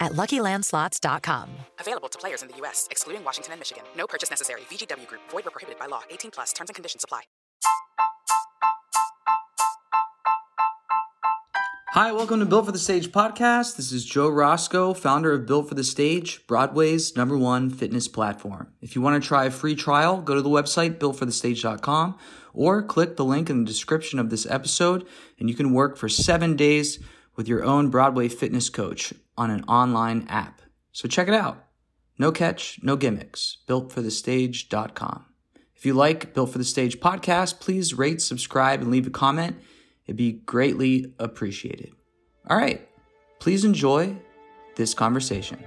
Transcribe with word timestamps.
at 0.00 0.12
LuckyLandSlots.com. 0.12 1.48
Available 1.80 2.08
to 2.08 2.18
players 2.18 2.42
in 2.42 2.48
the 2.48 2.56
U.S., 2.58 2.88
excluding 2.90 3.24
Washington 3.24 3.52
and 3.52 3.60
Michigan. 3.60 3.84
No 3.96 4.06
purchase 4.06 4.30
necessary. 4.30 4.62
VGW 4.70 5.06
Group. 5.06 5.22
Void 5.30 5.44
where 5.44 5.52
prohibited 5.52 5.78
by 5.78 5.86
law. 5.86 6.02
18 6.10 6.30
plus. 6.30 6.52
Terms 6.52 6.70
and 6.70 6.74
conditions 6.74 7.04
apply. 7.04 7.22
Hi, 11.94 12.10
welcome 12.10 12.40
to 12.40 12.46
Built 12.46 12.66
for 12.66 12.72
the 12.72 12.78
Stage 12.80 13.12
podcast. 13.12 13.76
This 13.76 13.92
is 13.92 14.04
Joe 14.04 14.28
Roscoe, 14.28 14.94
founder 14.94 15.32
of 15.32 15.46
Built 15.46 15.68
for 15.68 15.76
the 15.76 15.84
Stage, 15.84 16.44
Broadway's 16.48 17.16
number 17.16 17.38
one 17.38 17.70
fitness 17.70 18.08
platform. 18.08 18.72
If 18.80 18.96
you 18.96 19.00
want 19.00 19.22
to 19.22 19.24
try 19.24 19.44
a 19.44 19.50
free 19.52 19.76
trial, 19.76 20.20
go 20.20 20.34
to 20.34 20.42
the 20.42 20.48
website 20.48 20.98
builtforthestage.com 20.98 22.18
or 22.52 22.82
click 22.82 23.14
the 23.14 23.24
link 23.24 23.48
in 23.48 23.60
the 23.60 23.70
description 23.70 24.18
of 24.18 24.28
this 24.28 24.44
episode, 24.46 25.06
and 25.38 25.48
you 25.48 25.54
can 25.54 25.72
work 25.72 25.96
for 25.96 26.08
seven 26.08 26.56
days 26.56 26.98
with 27.36 27.46
your 27.46 27.62
own 27.62 27.90
Broadway 27.90 28.26
fitness 28.26 28.68
coach 28.68 29.14
on 29.36 29.50
an 29.50 29.64
online 29.64 30.26
app. 30.28 30.62
So 30.92 31.08
check 31.08 31.28
it 31.28 31.34
out. 31.34 31.64
No 32.18 32.30
catch, 32.30 32.78
no 32.82 32.96
gimmicks. 32.96 33.58
BuiltForTheStage.com. 33.68 35.26
If 35.74 35.84
you 35.84 35.94
like 35.94 36.32
Built 36.32 36.50
for 36.50 36.58
the 36.58 36.64
Stage 36.64 37.00
podcast, 37.00 37.60
please 37.60 37.94
rate, 37.94 38.22
subscribe, 38.22 38.80
and 38.80 38.90
leave 38.90 39.06
a 39.06 39.10
comment. 39.10 39.56
It'd 40.06 40.16
be 40.16 40.32
greatly 40.32 41.12
appreciated. 41.18 41.92
All 42.48 42.56
right, 42.56 42.88
please 43.40 43.64
enjoy 43.64 44.16
this 44.76 44.94
conversation. 44.94 45.58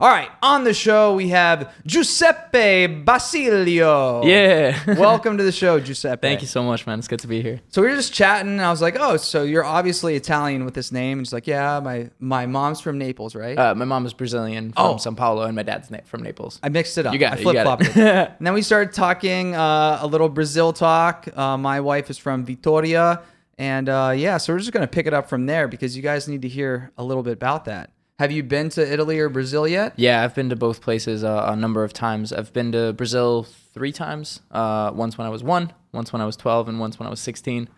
All 0.00 0.08
right, 0.10 0.28
on 0.42 0.64
the 0.64 0.74
show 0.74 1.14
we 1.14 1.28
have 1.28 1.72
Giuseppe 1.86 2.88
Basilio. 2.88 4.24
Yeah. 4.24 4.76
Welcome 4.98 5.38
to 5.38 5.44
the 5.44 5.52
show, 5.52 5.78
Giuseppe. 5.78 6.20
Thank 6.20 6.42
you 6.42 6.48
so 6.48 6.64
much, 6.64 6.84
man. 6.84 6.98
It's 6.98 7.06
good 7.06 7.20
to 7.20 7.28
be 7.28 7.40
here. 7.40 7.60
So 7.68 7.80
we 7.80 7.88
were 7.88 7.94
just 7.94 8.12
chatting, 8.12 8.50
and 8.50 8.60
I 8.60 8.70
was 8.70 8.82
like, 8.82 8.96
"Oh, 8.98 9.16
so 9.16 9.44
you're 9.44 9.64
obviously 9.64 10.16
Italian 10.16 10.64
with 10.64 10.74
this 10.74 10.90
name?" 10.90 11.18
And 11.18 11.26
she's 11.26 11.32
like, 11.32 11.46
"Yeah, 11.46 11.78
my 11.78 12.10
my 12.18 12.44
mom's 12.46 12.80
from 12.80 12.98
Naples, 12.98 13.36
right?" 13.36 13.56
Uh, 13.56 13.76
my 13.76 13.84
mom 13.84 14.04
is 14.04 14.12
Brazilian 14.14 14.72
from 14.72 14.84
Oh. 14.84 14.96
Sao 14.96 15.12
Paulo, 15.12 15.42
and 15.42 15.54
my 15.54 15.62
dad's 15.62 15.92
na- 15.92 15.98
from 16.04 16.24
Naples. 16.24 16.58
I 16.62 16.70
mixed 16.70 16.98
it 16.98 17.06
up. 17.06 17.12
You 17.12 17.20
got 17.20 17.34
it, 17.34 17.38
you 17.38 17.44
flip 17.44 17.62
flopped 17.62 17.82
it. 17.84 17.96
it. 17.96 18.32
and 18.38 18.46
then 18.46 18.52
we 18.52 18.62
started 18.62 18.92
talking 18.94 19.54
uh, 19.54 19.98
a 20.02 20.06
little 20.08 20.28
Brazil 20.28 20.72
talk. 20.72 21.28
Uh, 21.38 21.56
my 21.56 21.80
wife 21.80 22.10
is 22.10 22.18
from 22.18 22.44
Vitoria, 22.44 23.22
and 23.58 23.88
uh, 23.88 24.12
yeah, 24.14 24.38
so 24.38 24.52
we're 24.52 24.58
just 24.58 24.72
gonna 24.72 24.88
pick 24.88 25.06
it 25.06 25.14
up 25.14 25.28
from 25.28 25.46
there 25.46 25.68
because 25.68 25.96
you 25.96 26.02
guys 26.02 26.26
need 26.26 26.42
to 26.42 26.48
hear 26.48 26.90
a 26.98 27.04
little 27.04 27.22
bit 27.22 27.34
about 27.34 27.66
that. 27.66 27.90
Have 28.18 28.30
you 28.30 28.42
been 28.44 28.68
to 28.70 28.92
Italy 28.92 29.18
or 29.18 29.28
Brazil 29.28 29.66
yet? 29.66 29.94
yeah, 29.96 30.22
I've 30.22 30.34
been 30.34 30.48
to 30.50 30.56
both 30.56 30.80
places 30.80 31.24
uh, 31.24 31.46
a 31.48 31.56
number 31.56 31.82
of 31.82 31.92
times. 31.92 32.32
I've 32.32 32.52
been 32.52 32.70
to 32.72 32.92
Brazil 32.92 33.42
three 33.42 33.90
times. 33.92 34.40
Uh, 34.52 34.92
once 34.94 35.18
when 35.18 35.26
I 35.26 35.30
was 35.30 35.42
one, 35.42 35.72
once 35.92 36.12
when 36.12 36.22
I 36.22 36.26
was 36.26 36.36
twelve, 36.36 36.68
and 36.68 36.78
once 36.78 36.98
when 36.98 37.06
I 37.08 37.10
was 37.10 37.20
sixteen. 37.20 37.68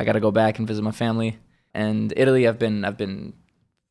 I 0.00 0.04
got 0.04 0.12
to 0.14 0.20
go 0.20 0.32
back 0.32 0.58
and 0.58 0.66
visit 0.66 0.82
my 0.82 0.90
family. 0.90 1.38
And 1.72 2.12
Italy, 2.16 2.48
I've 2.48 2.58
been 2.58 2.84
I've 2.84 2.96
been 2.96 3.34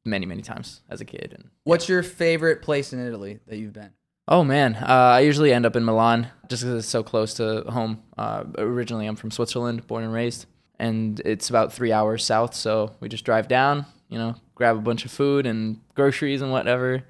many 0.03 0.25
many 0.25 0.42
times 0.42 0.81
as 0.90 1.00
a 1.00 1.06
kid. 1.06 1.31
And 1.38 1.50
What's 1.63 1.88
your 1.88 2.03
favorite 2.03 2.62
place 2.62 2.92
in 2.92 3.00
Italy 3.06 3.40
that 3.47 3.58
you've 3.58 3.74
been? 3.74 3.92
Oh 4.28 4.44
man, 4.44 4.75
uh, 4.75 4.86
I 4.88 5.22
usually 5.22 5.53
end 5.53 5.66
up 5.66 5.75
in 5.78 5.86
Milan 5.86 6.28
just 6.50 6.63
because 6.63 6.80
it's 6.80 6.88
so 6.90 7.03
close 7.03 7.34
to 7.36 7.62
home. 7.69 8.03
Uh, 8.18 8.44
originally, 8.58 9.06
I'm 9.06 9.16
from 9.16 9.31
Switzerland, 9.31 9.88
born 9.88 10.03
and 10.03 10.13
raised, 10.13 10.47
and 10.80 11.22
it's 11.24 11.50
about 11.50 11.72
three 11.72 11.94
hours 11.94 12.25
south. 12.25 12.53
So 12.56 12.92
we 13.00 13.08
just 13.08 13.24
drive 13.25 13.47
down, 13.47 13.86
you 14.09 14.18
know, 14.18 14.36
grab 14.63 14.78
a 14.78 14.81
bunch 14.81 15.03
of 15.03 15.12
food 15.12 15.46
and 15.46 15.81
groceries 15.94 16.41
and 16.41 16.50
whatever, 16.50 17.03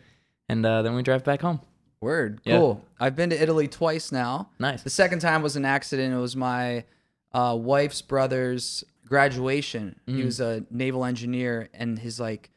and 0.49 0.65
uh, 0.65 0.81
then 0.81 0.95
we 0.95 1.03
drive 1.03 1.23
back 1.23 1.39
home. 1.39 1.61
Word. 2.01 2.41
Yeah. 2.43 2.57
Cool. 2.57 2.83
I've 2.99 3.15
been 3.15 3.29
to 3.29 3.39
Italy 3.39 3.67
twice 3.67 4.11
now. 4.11 4.49
Nice. 4.57 4.81
The 4.81 4.89
second 4.89 5.19
time 5.19 5.43
was 5.43 5.55
an 5.55 5.63
accident. 5.63 6.15
It 6.15 6.17
was 6.17 6.35
my 6.35 6.83
uh, 7.31 7.55
wife's 7.55 8.01
brother's 8.01 8.83
graduation. 9.05 9.99
Mm. 10.07 10.15
He 10.15 10.23
was 10.23 10.39
a 10.39 10.65
naval 10.71 11.05
engineer, 11.05 11.69
and 11.75 11.99
his 11.99 12.19
like 12.19 12.49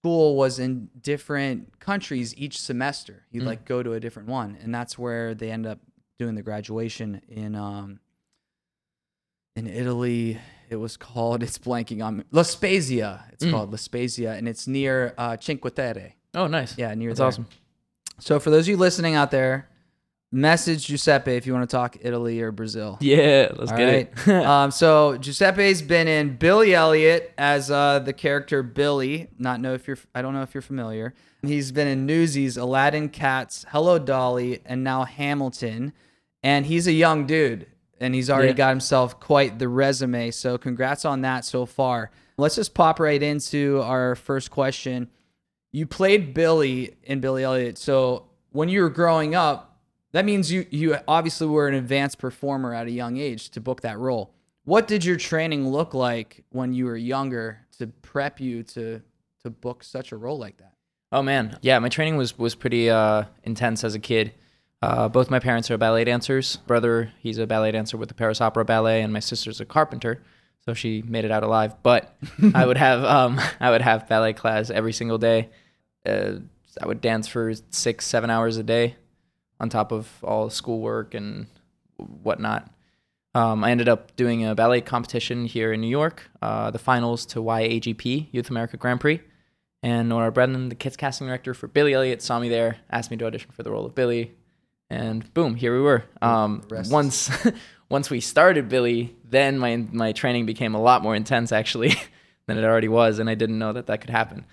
school 0.00 0.34
was 0.34 0.58
in 0.58 0.90
different 1.00 1.78
countries 1.78 2.34
each 2.36 2.60
semester. 2.60 3.12
Mm. 3.12 3.32
He'd 3.32 3.42
like 3.44 3.64
go 3.64 3.80
to 3.80 3.92
a 3.92 4.00
different 4.00 4.28
one, 4.28 4.58
and 4.60 4.74
that's 4.74 4.98
where 4.98 5.34
they 5.36 5.52
end 5.52 5.66
up 5.66 5.78
doing 6.18 6.34
the 6.34 6.42
graduation 6.42 7.22
in 7.28 7.54
um 7.54 8.00
in 9.54 9.68
Italy. 9.68 10.40
It 10.70 10.76
was 10.76 10.96
called. 10.96 11.42
It's 11.42 11.58
blanking 11.58 12.02
on 12.04 12.18
me. 12.18 12.24
La 12.30 12.42
Spezia. 12.42 13.24
It's 13.32 13.44
Mm. 13.44 13.50
called 13.50 13.70
La 13.72 13.76
Spezia, 13.76 14.34
and 14.34 14.48
it's 14.48 14.66
near 14.66 15.12
uh, 15.18 15.36
Cinque 15.40 15.74
Terre. 15.74 16.14
Oh, 16.34 16.46
nice. 16.46 16.78
Yeah, 16.78 16.94
near 16.94 17.10
That's 17.10 17.18
there. 17.18 17.26
awesome. 17.26 17.46
So 18.20 18.38
for 18.38 18.50
those 18.50 18.64
of 18.64 18.68
you 18.68 18.76
listening 18.76 19.14
out 19.16 19.30
there, 19.30 19.68
message 20.32 20.86
Giuseppe 20.86 21.32
if 21.32 21.46
you 21.46 21.52
want 21.52 21.68
to 21.68 21.74
talk 21.76 21.96
Italy 22.02 22.40
or 22.40 22.52
Brazil. 22.52 22.98
Yeah, 23.00 23.48
let's 23.56 23.72
All 23.72 23.76
get 23.78 23.84
right. 23.86 24.28
it. 24.28 24.44
um, 24.46 24.70
so 24.70 25.16
Giuseppe's 25.18 25.82
been 25.82 26.06
in 26.06 26.36
Billy 26.36 26.74
Elliot 26.74 27.32
as 27.36 27.70
uh, 27.70 27.98
the 27.98 28.12
character 28.12 28.62
Billy. 28.62 29.28
Not 29.38 29.60
know 29.60 29.74
if 29.74 29.88
you're. 29.88 29.98
I 30.14 30.22
don't 30.22 30.34
know 30.34 30.42
if 30.42 30.54
you're 30.54 30.62
familiar. 30.62 31.14
He's 31.42 31.72
been 31.72 31.88
in 31.88 32.04
Newsies, 32.06 32.56
Aladdin, 32.58 33.08
Cats, 33.08 33.64
Hello 33.70 33.98
Dolly, 33.98 34.60
and 34.66 34.84
now 34.84 35.04
Hamilton. 35.04 35.92
And 36.42 36.66
he's 36.66 36.86
a 36.86 36.92
young 36.92 37.26
dude, 37.26 37.66
and 38.00 38.14
he's 38.14 38.30
already 38.30 38.48
Yeah. 38.48 38.54
got 38.54 38.70
himself 38.70 39.20
quite 39.20 39.58
the 39.58 39.68
resume. 39.68 40.30
So 40.30 40.58
congrats 40.58 41.04
on 41.04 41.20
that 41.22 41.44
so 41.44 41.66
far. 41.66 42.10
Let's 42.38 42.56
just 42.56 42.72
pop 42.74 42.98
right 42.98 43.22
into 43.22 43.80
our 43.82 44.14
first 44.14 44.50
question. 44.50 45.08
You 45.72 45.86
played 45.86 46.32
Billy 46.34 46.96
in 47.04 47.20
Billy 47.20 47.44
Elliot. 47.44 47.78
So 47.78 48.26
when 48.50 48.68
you 48.68 48.80
were 48.82 48.90
growing 48.90 49.34
up, 49.34 49.78
that 50.12 50.24
means 50.24 50.50
you 50.50 50.66
you 50.70 50.96
obviously 51.06 51.46
were 51.46 51.68
an 51.68 51.74
advanced 51.74 52.18
performer 52.18 52.74
at 52.74 52.86
a 52.86 52.90
young 52.90 53.16
age 53.18 53.50
to 53.50 53.60
book 53.60 53.82
that 53.82 53.98
role. 53.98 54.34
What 54.64 54.88
did 54.88 55.04
your 55.04 55.16
training 55.16 55.68
look 55.68 55.94
like 55.94 56.44
when 56.50 56.72
you 56.72 56.86
were 56.86 56.96
younger 56.96 57.60
to 57.78 57.86
prep 57.86 58.40
you 58.40 58.62
to 58.64 59.02
to 59.44 59.50
book 59.50 59.84
such 59.84 60.10
a 60.12 60.16
role 60.16 60.38
like 60.38 60.56
that? 60.58 60.72
Oh 61.12 61.22
man, 61.22 61.58
yeah, 61.62 61.78
my 61.78 61.88
training 61.88 62.16
was 62.16 62.36
was 62.38 62.54
pretty 62.54 62.90
uh, 62.90 63.24
intense 63.44 63.84
as 63.84 63.94
a 63.94 63.98
kid. 64.00 64.32
Uh, 64.82 65.08
both 65.08 65.30
my 65.30 65.38
parents 65.38 65.70
are 65.70 65.76
ballet 65.76 66.04
dancers. 66.04 66.56
Brother, 66.66 67.12
he's 67.18 67.38
a 67.38 67.46
ballet 67.46 67.72
dancer 67.72 67.96
with 67.96 68.08
the 68.08 68.14
Paris 68.14 68.40
Opera 68.40 68.64
Ballet, 68.64 69.02
and 69.02 69.12
my 69.12 69.20
sister's 69.20 69.60
a 69.60 69.66
carpenter, 69.66 70.22
so 70.64 70.72
she 70.72 71.02
made 71.02 71.24
it 71.24 71.30
out 71.30 71.42
alive. 71.42 71.74
But 71.82 72.16
I 72.54 72.64
would 72.64 72.78
have 72.78 73.04
um, 73.04 73.40
I 73.60 73.70
would 73.70 73.82
have 73.82 74.08
ballet 74.08 74.32
class 74.32 74.70
every 74.70 74.92
single 74.92 75.18
day. 75.18 75.50
Uh, 76.06 76.36
I 76.80 76.86
would 76.86 77.00
dance 77.00 77.28
for 77.28 77.52
six, 77.70 78.06
seven 78.06 78.30
hours 78.30 78.56
a 78.56 78.62
day, 78.62 78.96
on 79.58 79.68
top 79.68 79.92
of 79.92 80.08
all 80.22 80.48
schoolwork 80.48 81.14
and 81.14 81.46
whatnot. 81.96 82.70
Um, 83.34 83.62
I 83.62 83.70
ended 83.70 83.88
up 83.88 84.16
doing 84.16 84.44
a 84.44 84.54
ballet 84.54 84.80
competition 84.80 85.44
here 85.44 85.72
in 85.72 85.80
New 85.80 85.88
York, 85.88 86.28
uh, 86.42 86.70
the 86.70 86.78
finals 86.78 87.26
to 87.26 87.40
YAGP 87.40 88.28
Youth 88.32 88.50
America 88.50 88.76
Grand 88.76 89.00
Prix. 89.00 89.20
And 89.82 90.08
Nora 90.08 90.30
Brennan, 90.32 90.68
the 90.68 90.74
kids 90.74 90.96
casting 90.96 91.26
director 91.26 91.54
for 91.54 91.66
Billy 91.66 91.94
Elliot, 91.94 92.20
saw 92.20 92.38
me 92.38 92.48
there, 92.48 92.78
asked 92.90 93.10
me 93.10 93.16
to 93.18 93.26
audition 93.26 93.50
for 93.50 93.62
the 93.62 93.70
role 93.70 93.86
of 93.86 93.94
Billy, 93.94 94.34
and 94.90 95.32
boom, 95.32 95.54
here 95.54 95.74
we 95.74 95.80
were. 95.80 96.04
Um, 96.20 96.62
The 96.68 96.74
rest 96.74 96.86
is- 96.88 96.92
once 96.92 97.30
once 97.88 98.10
we 98.10 98.20
started 98.20 98.68
Billy, 98.68 99.16
then 99.24 99.58
my 99.58 99.76
my 99.76 100.12
training 100.12 100.46
became 100.46 100.74
a 100.74 100.80
lot 100.80 101.02
more 101.02 101.14
intense 101.16 101.52
actually 101.52 101.94
than 102.46 102.58
it 102.58 102.64
already 102.64 102.88
was, 102.88 103.18
and 103.18 103.30
I 103.30 103.34
didn't 103.34 103.58
know 103.58 103.72
that 103.72 103.86
that 103.86 104.00
could 104.00 104.10
happen. 104.10 104.44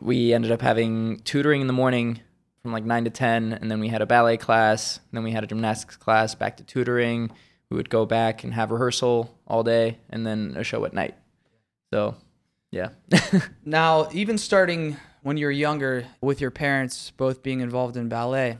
We 0.00 0.34
ended 0.34 0.50
up 0.52 0.60
having 0.60 1.20
tutoring 1.20 1.60
in 1.62 1.66
the 1.68 1.72
morning 1.72 2.20
from 2.62 2.72
like 2.72 2.84
nine 2.84 3.04
to 3.04 3.10
ten, 3.10 3.52
and 3.52 3.70
then 3.70 3.80
we 3.80 3.88
had 3.88 4.02
a 4.02 4.06
ballet 4.06 4.36
class, 4.36 4.98
and 4.98 5.16
then 5.16 5.24
we 5.24 5.30
had 5.32 5.44
a 5.44 5.46
gymnastics 5.46 5.96
class, 5.96 6.34
back 6.34 6.56
to 6.58 6.64
tutoring. 6.64 7.30
We 7.70 7.76
would 7.76 7.88
go 7.90 8.04
back 8.06 8.44
and 8.44 8.52
have 8.54 8.70
rehearsal 8.70 9.34
all 9.46 9.62
day, 9.62 9.98
and 10.10 10.26
then 10.26 10.54
a 10.56 10.62
show 10.64 10.84
at 10.84 10.92
night. 10.92 11.14
So, 11.92 12.14
yeah. 12.70 12.90
Now, 13.64 14.08
even 14.12 14.38
starting 14.38 14.96
when 15.22 15.36
you 15.36 15.46
were 15.46 15.52
younger 15.52 16.06
with 16.20 16.40
your 16.40 16.50
parents 16.52 17.10
both 17.16 17.42
being 17.42 17.60
involved 17.60 17.96
in 17.96 18.08
ballet, 18.08 18.58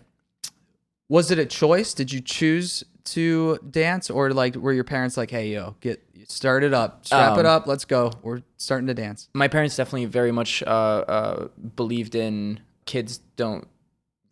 was 1.09 1.31
it 1.31 1.39
a 1.39 1.47
choice? 1.47 1.95
Did 1.95 2.13
you 2.13 2.21
choose 2.21 2.85
to 3.05 3.59
dance 3.71 4.11
or 4.11 4.31
like 4.33 4.57
were 4.57 4.73
your 4.73 4.85
parents 4.85 5.17
like, 5.17 5.31
"Hey, 5.31 5.49
yo, 5.53 5.77
get 5.81 6.03
start 6.29 6.65
it 6.65 6.75
up. 6.75 7.07
Strap 7.07 7.39
it 7.39 7.47
Um, 7.47 7.53
up. 7.53 7.67
Let's 7.67 7.85
go. 7.85 8.11
We're 8.23 8.43
starting 8.57 8.87
to 8.89 8.95
dance." 8.95 9.29
my 9.35 9.49
parents 9.49 9.77
definitely 9.77 10.07
very 10.07 10.33
much 10.33 10.63
uh, 10.63 10.67
uh, 10.67 11.49
believed 11.77 12.15
in 12.15 12.61
kids 12.87 13.19
don't 13.37 13.67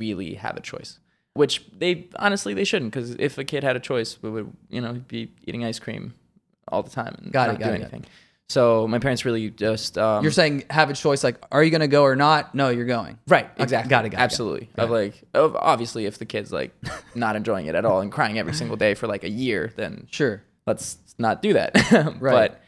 really 0.00 0.34
have 0.34 0.56
a 0.56 0.60
choice, 0.60 0.98
which 1.34 1.64
they 1.78 2.08
honestly 2.16 2.52
they 2.54 2.64
shouldn't 2.64 2.92
because 2.92 3.10
if 3.20 3.38
a 3.38 3.44
kid 3.44 3.62
had 3.62 3.76
a 3.76 3.80
choice, 3.80 4.18
we 4.22 4.30
would 4.30 4.52
you 4.68 4.80
know 4.80 4.94
be 5.06 5.30
eating 5.46 5.64
ice 5.64 5.78
cream 5.78 6.14
all 6.68 6.82
the 6.82 6.90
time 6.90 7.14
and 7.22 7.32
Got 7.32 7.50
it, 7.50 7.52
not 7.52 7.60
got 7.60 7.66
do 7.68 7.72
it, 7.74 7.78
got 7.78 7.80
it. 7.80 7.82
anything. 7.82 8.04
So 8.54 8.86
my 8.86 9.00
parents 9.00 9.24
really 9.24 9.50
just 9.50 9.98
um, 9.98 10.22
You're 10.22 10.30
saying 10.30 10.62
have 10.70 10.88
a 10.88 10.94
choice 10.94 11.24
like, 11.24 11.38
"Are 11.50 11.62
you 11.64 11.70
going 11.70 11.80
to 11.80 11.88
go 11.88 12.04
or 12.04 12.14
not?" 12.14 12.54
No, 12.54 12.68
you're 12.68 12.84
going. 12.86 13.18
right 13.26 13.48
exactly 13.58 13.90
got 13.90 14.04
it, 14.04 14.04
got 14.04 14.04
it, 14.06 14.08
got 14.10 14.20
it. 14.20 14.22
absolutely 14.22 14.70
of 14.78 14.90
like 14.90 15.14
of 15.34 15.56
obviously 15.56 16.06
if 16.06 16.18
the 16.18 16.24
kid's 16.24 16.52
like 16.52 16.72
not 17.16 17.34
enjoying 17.34 17.66
it 17.66 17.74
at 17.74 17.84
all 17.84 18.00
and 18.00 18.12
crying 18.12 18.38
every 18.38 18.54
single 18.54 18.76
day 18.76 18.94
for 18.94 19.06
like 19.08 19.24
a 19.24 19.28
year, 19.28 19.72
then 19.74 20.06
Sure. 20.10 20.42
let's 20.68 20.98
not 21.18 21.42
do 21.42 21.52
that. 21.54 21.72
Right. 22.20 22.50
But 22.50 22.60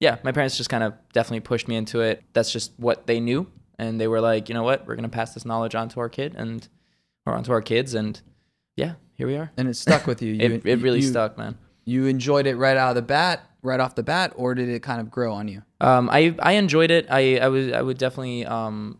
yeah, 0.00 0.16
my 0.24 0.32
parents 0.32 0.56
just 0.56 0.68
kind 0.70 0.82
of 0.82 0.94
definitely 1.12 1.40
pushed 1.40 1.68
me 1.68 1.76
into 1.76 2.00
it. 2.00 2.24
That's 2.32 2.50
just 2.52 2.72
what 2.78 3.06
they 3.06 3.20
knew. 3.20 3.46
And 3.78 4.00
they 4.00 4.08
were 4.08 4.20
like, 4.20 4.48
you 4.48 4.54
know 4.54 4.62
what? 4.64 4.86
We're 4.86 4.96
going 4.96 5.08
to 5.10 5.16
pass 5.16 5.32
this 5.34 5.44
knowledge 5.44 5.74
on 5.74 5.88
to 5.90 6.00
our 6.00 6.08
kid 6.08 6.34
and, 6.36 6.66
or 7.26 7.34
onto 7.34 7.52
our 7.52 7.62
kids. 7.62 7.94
And 7.94 8.20
yeah, 8.76 8.94
here 9.14 9.26
we 9.26 9.36
are. 9.36 9.52
And 9.56 9.68
it 9.68 9.76
stuck 9.76 10.06
with 10.06 10.22
you. 10.22 10.34
It, 10.40 10.66
it 10.66 10.78
really 10.80 11.00
you- 11.00 11.06
stuck, 11.08 11.38
man. 11.38 11.56
You 11.84 12.06
enjoyed 12.06 12.46
it 12.46 12.56
right 12.56 12.76
out 12.76 12.90
of 12.90 12.94
the 12.96 13.02
bat, 13.02 13.40
right 13.62 13.80
off 13.80 13.94
the 13.94 14.02
bat, 14.02 14.32
or 14.36 14.54
did 14.54 14.68
it 14.68 14.82
kind 14.82 15.00
of 15.00 15.10
grow 15.10 15.32
on 15.32 15.48
you? 15.48 15.62
Um, 15.80 16.08
I, 16.10 16.34
I 16.38 16.52
enjoyed 16.52 16.90
it. 16.90 17.06
I, 17.10 17.38
I 17.38 17.48
was, 17.48 17.72
I 17.72 17.82
would 17.82 17.98
definitely, 17.98 18.46
um, 18.46 18.98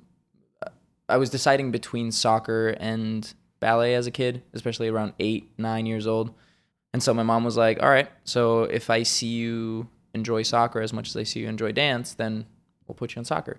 I 1.09 1.17
was 1.17 1.31
deciding 1.31 1.71
between 1.71 2.13
soccer 2.13 2.77
and 2.79 3.33
ballet 3.59 3.95
as 3.95 4.07
a 4.07 4.11
kid, 4.11 4.43
especially 4.53 4.89
around 4.89 5.15
eight, 5.19 5.51
nine 5.59 5.87
years 5.87 6.07
old. 6.07 6.35
And 6.93 7.03
so 7.03 7.15
my 7.15 7.23
mom 7.23 7.45
was 7.45 7.57
like, 7.57 7.83
all 7.83 7.89
right, 7.89 8.09
so 8.25 8.65
if 8.65 8.91
I 8.91 9.03
see 9.03 9.29
you 9.29 9.89
enjoy 10.15 10.43
soccer 10.43 10.81
as 10.81 10.93
much 10.93 11.09
as 11.09 11.17
I 11.17 11.23
see 11.23 11.41
you 11.41 11.49
enjoy 11.49 11.73
dance, 11.73 12.15
then 12.15 12.47
we'll 12.87 12.97
put 12.97 13.15
you 13.15 13.21
on 13.21 13.25
soccer. 13.25 13.59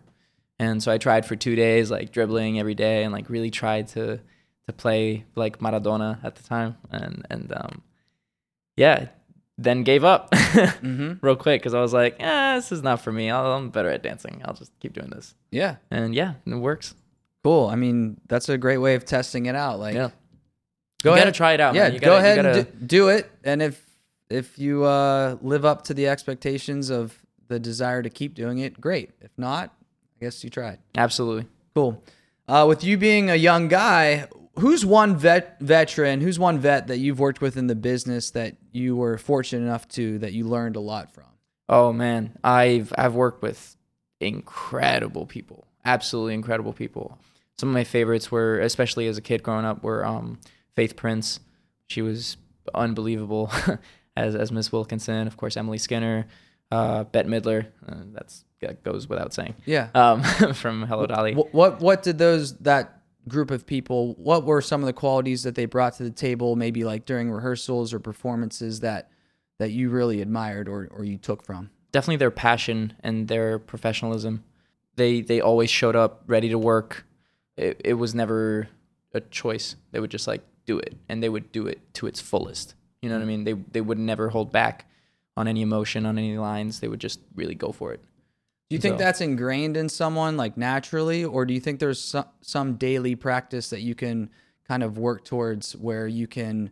And 0.60 0.84
so 0.84 0.92
I 0.92 0.98
tried 0.98 1.26
for 1.26 1.36
two 1.36 1.56
days, 1.56 1.90
like 1.90 2.12
dribbling 2.12 2.60
every 2.60 2.76
day 2.76 3.04
and 3.04 3.14
like 3.14 3.30
really 3.30 3.50
tried 3.50 3.88
to, 3.90 4.20
to 4.68 4.74
play 4.74 5.26
like 5.36 5.60
Maradona 5.60 6.24
at 6.24 6.36
the 6.36 6.44
time. 6.44 6.78
And, 6.92 7.26
and, 7.30 7.54
um, 7.56 7.82
yeah, 8.78 9.08
then 9.58 9.84
gave 9.84 10.04
up 10.04 10.34
real 10.82 11.36
quick 11.36 11.62
because 11.62 11.74
I 11.74 11.82
was 11.82 11.94
like, 11.94 12.16
eh, 12.20 12.56
this 12.56 12.72
is 12.72 12.82
not 12.82 13.02
for 13.02 13.12
me. 13.12 13.30
I'll, 13.30 13.52
I'm 13.54 13.70
better 13.70 13.90
at 13.90 14.02
dancing. 14.04 14.42
I'll 14.46 14.54
just 14.54 14.72
keep 14.80 14.94
doing 14.94 15.10
this. 15.10 15.36
Yeah. 15.52 15.76
And 15.92 16.16
yeah, 16.16 16.34
it 16.46 16.56
works. 16.56 16.96
Cool. 17.44 17.68
I 17.68 17.76
mean, 17.76 18.20
that's 18.28 18.50
a 18.50 18.58
great 18.58 18.78
way 18.78 18.96
of 18.96 19.06
testing 19.06 19.46
it 19.48 19.56
out. 19.56 19.80
Like, 19.80 19.96
Yeah. 19.96 20.10
go 21.04 21.12
You 21.12 21.16
ahead, 21.16 21.26
gotta 21.28 21.38
try 21.38 21.54
it 21.54 21.60
out, 21.60 21.76
Yeah, 21.76 21.90
go 21.90 21.98
gotta- 22.00 22.06
you 22.06 22.18
ahead 22.18 22.36
gotta- 22.38 22.60
and 22.60 22.80
do, 22.80 22.86
do 22.86 23.10
it. 23.10 23.32
And 23.44 23.62
if 23.62 23.84
if 24.30 24.58
you 24.58 24.86
uh, 24.86 25.36
live 25.42 25.66
up 25.66 25.84
to 25.86 25.94
the 25.94 26.08
expectations 26.08 26.90
of 26.90 27.18
the 27.50 27.60
desire 27.60 28.02
to 28.02 28.10
keep 28.10 28.34
doing 28.34 28.60
it, 28.60 28.80
great. 28.80 29.10
If 29.20 29.32
not, 29.38 29.74
I 30.22 30.26
guess 30.26 30.42
you 30.44 30.50
tried. 30.50 30.80
Absolutely. 30.96 31.48
Cool. 31.76 32.02
Uh, 32.48 32.66
with 32.68 32.82
you 32.84 32.98
being 32.98 33.30
a 33.30 33.36
young 33.36 33.68
guy, 33.68 34.28
who's 34.60 34.86
one 34.86 35.16
vet 35.16 35.60
veteran? 35.60 36.22
Who's 36.22 36.40
one 36.40 36.60
vet 36.60 36.88
that 36.88 36.98
you've 36.98 37.20
worked 37.20 37.42
with 37.42 37.58
in 37.58 37.68
the 37.68 37.76
business 37.76 38.32
that 38.32 38.56
you 38.72 38.96
were 38.96 39.18
fortunate 39.18 39.66
enough 39.66 39.88
to 39.90 40.20
that 40.20 40.34
you 40.34 40.46
learned 40.46 40.76
a 40.76 40.80
lot 40.80 41.12
from? 41.14 41.26
Oh 41.70 41.94
man, 41.94 42.38
I've 42.44 42.94
I've 42.98 43.16
worked 43.16 43.42
with 43.42 43.76
incredible 44.20 45.26
people, 45.26 45.68
absolutely 45.86 46.34
incredible 46.34 46.74
people. 46.74 47.18
Some 47.58 47.70
of 47.70 47.74
my 47.74 47.84
favorites 47.84 48.32
were, 48.32 48.60
especially 48.60 49.08
as 49.08 49.18
a 49.18 49.22
kid 49.22 49.44
growing 49.44 49.66
up, 49.66 49.84
were 49.84 50.06
um, 50.06 50.40
Faith 50.76 50.96
Prince. 50.96 51.40
She 51.88 52.02
was 52.02 52.38
unbelievable 52.74 53.52
as 54.18 54.36
as 54.36 54.52
Miss 54.52 54.72
Wilkinson. 54.72 55.28
Of 55.28 55.38
course, 55.38 55.56
Emily 55.56 55.78
Skinner, 55.78 56.28
uh, 56.72 57.06
Bette 57.06 57.30
Midler. 57.30 57.68
Uh, 57.88 57.96
that's 58.14 58.44
that 58.62 58.84
goes 58.84 59.08
without 59.08 59.34
saying. 59.34 59.56
Yeah. 59.66 59.90
Um, 59.96 60.24
from 60.54 60.84
Hello 60.84 61.06
Dolly. 61.08 61.36
What, 61.36 61.54
what 61.54 61.80
what 61.80 62.04
did 62.04 62.18
those 62.18 62.58
that 62.60 63.01
group 63.28 63.52
of 63.52 63.66
people? 63.66 64.14
What 64.16 64.46
were 64.46 64.62
some 64.62 64.82
of 64.82 64.88
the 64.88 64.94
qualities 64.94 65.44
that 65.44 65.56
they 65.56 65.66
brought 65.66 65.94
to 65.98 66.04
the 66.04 66.12
table? 66.12 66.56
Maybe 66.56 66.84
like 66.84 67.06
during 67.06 67.32
rehearsals 67.32 67.94
or 67.94 68.00
performances 68.00 68.80
that 68.82 69.10
that 69.60 69.72
you 69.72 69.90
really 69.90 70.22
admired 70.22 70.68
or 70.68 70.88
or 70.92 71.04
you 71.04 71.18
took 71.18 71.44
from. 71.44 71.70
definitely 71.92 72.18
their 72.18 72.32
passion 72.32 72.94
and 73.02 73.28
their 73.28 73.60
professionalism. 73.60 74.44
They 74.96 75.22
they 75.22 75.42
always 75.42 75.70
showed 75.70 75.96
up 75.96 76.24
ready 76.28 76.50
to 76.50 76.58
work. 76.58 77.06
It, 77.58 77.82
it 77.84 77.94
was 77.96 78.16
never 78.16 78.70
a 79.14 79.22
choice. 79.22 79.76
They 79.92 80.00
would 80.00 80.12
just 80.12 80.28
like 80.28 80.42
do 80.66 80.80
it, 80.80 80.96
and 81.10 81.22
they 81.22 81.30
would 81.30 81.52
do 81.52 81.68
it 81.68 81.80
to 81.96 82.08
its 82.08 82.20
fullest. 82.22 82.76
You 83.02 83.10
know 83.10 83.16
what 83.16 83.24
I 83.24 83.26
mean? 83.26 83.44
They 83.44 83.54
they 83.54 83.82
would 83.82 84.00
never 84.00 84.30
hold 84.30 84.52
back 84.52 84.86
on 85.38 85.48
any 85.48 85.62
emotion, 85.62 86.06
on 86.06 86.18
any 86.18 86.38
lines. 86.38 86.80
They 86.80 86.88
would 86.88 87.00
just 87.02 87.20
really 87.36 87.56
go 87.56 87.72
for 87.72 87.94
it. 87.94 88.02
Do 88.72 88.76
you 88.76 88.80
think 88.80 89.00
So- 89.00 89.04
that's 89.04 89.20
ingrained 89.20 89.76
in 89.76 89.90
someone 89.90 90.38
like 90.38 90.56
naturally, 90.56 91.26
or 91.26 91.46
do 91.46 91.54
you 91.54 91.60
think 91.60 91.82
there's 91.82 92.00
some, 92.00 92.24
some 92.40 92.76
daily 92.76 93.16
practice 93.18 93.70
that 93.72 93.82
you 93.82 93.96
can 93.96 94.30
kind 94.66 94.82
of 94.82 94.98
work 94.98 95.26
towards 95.26 95.76
where 95.76 96.08
you 96.08 96.26
can 96.26 96.72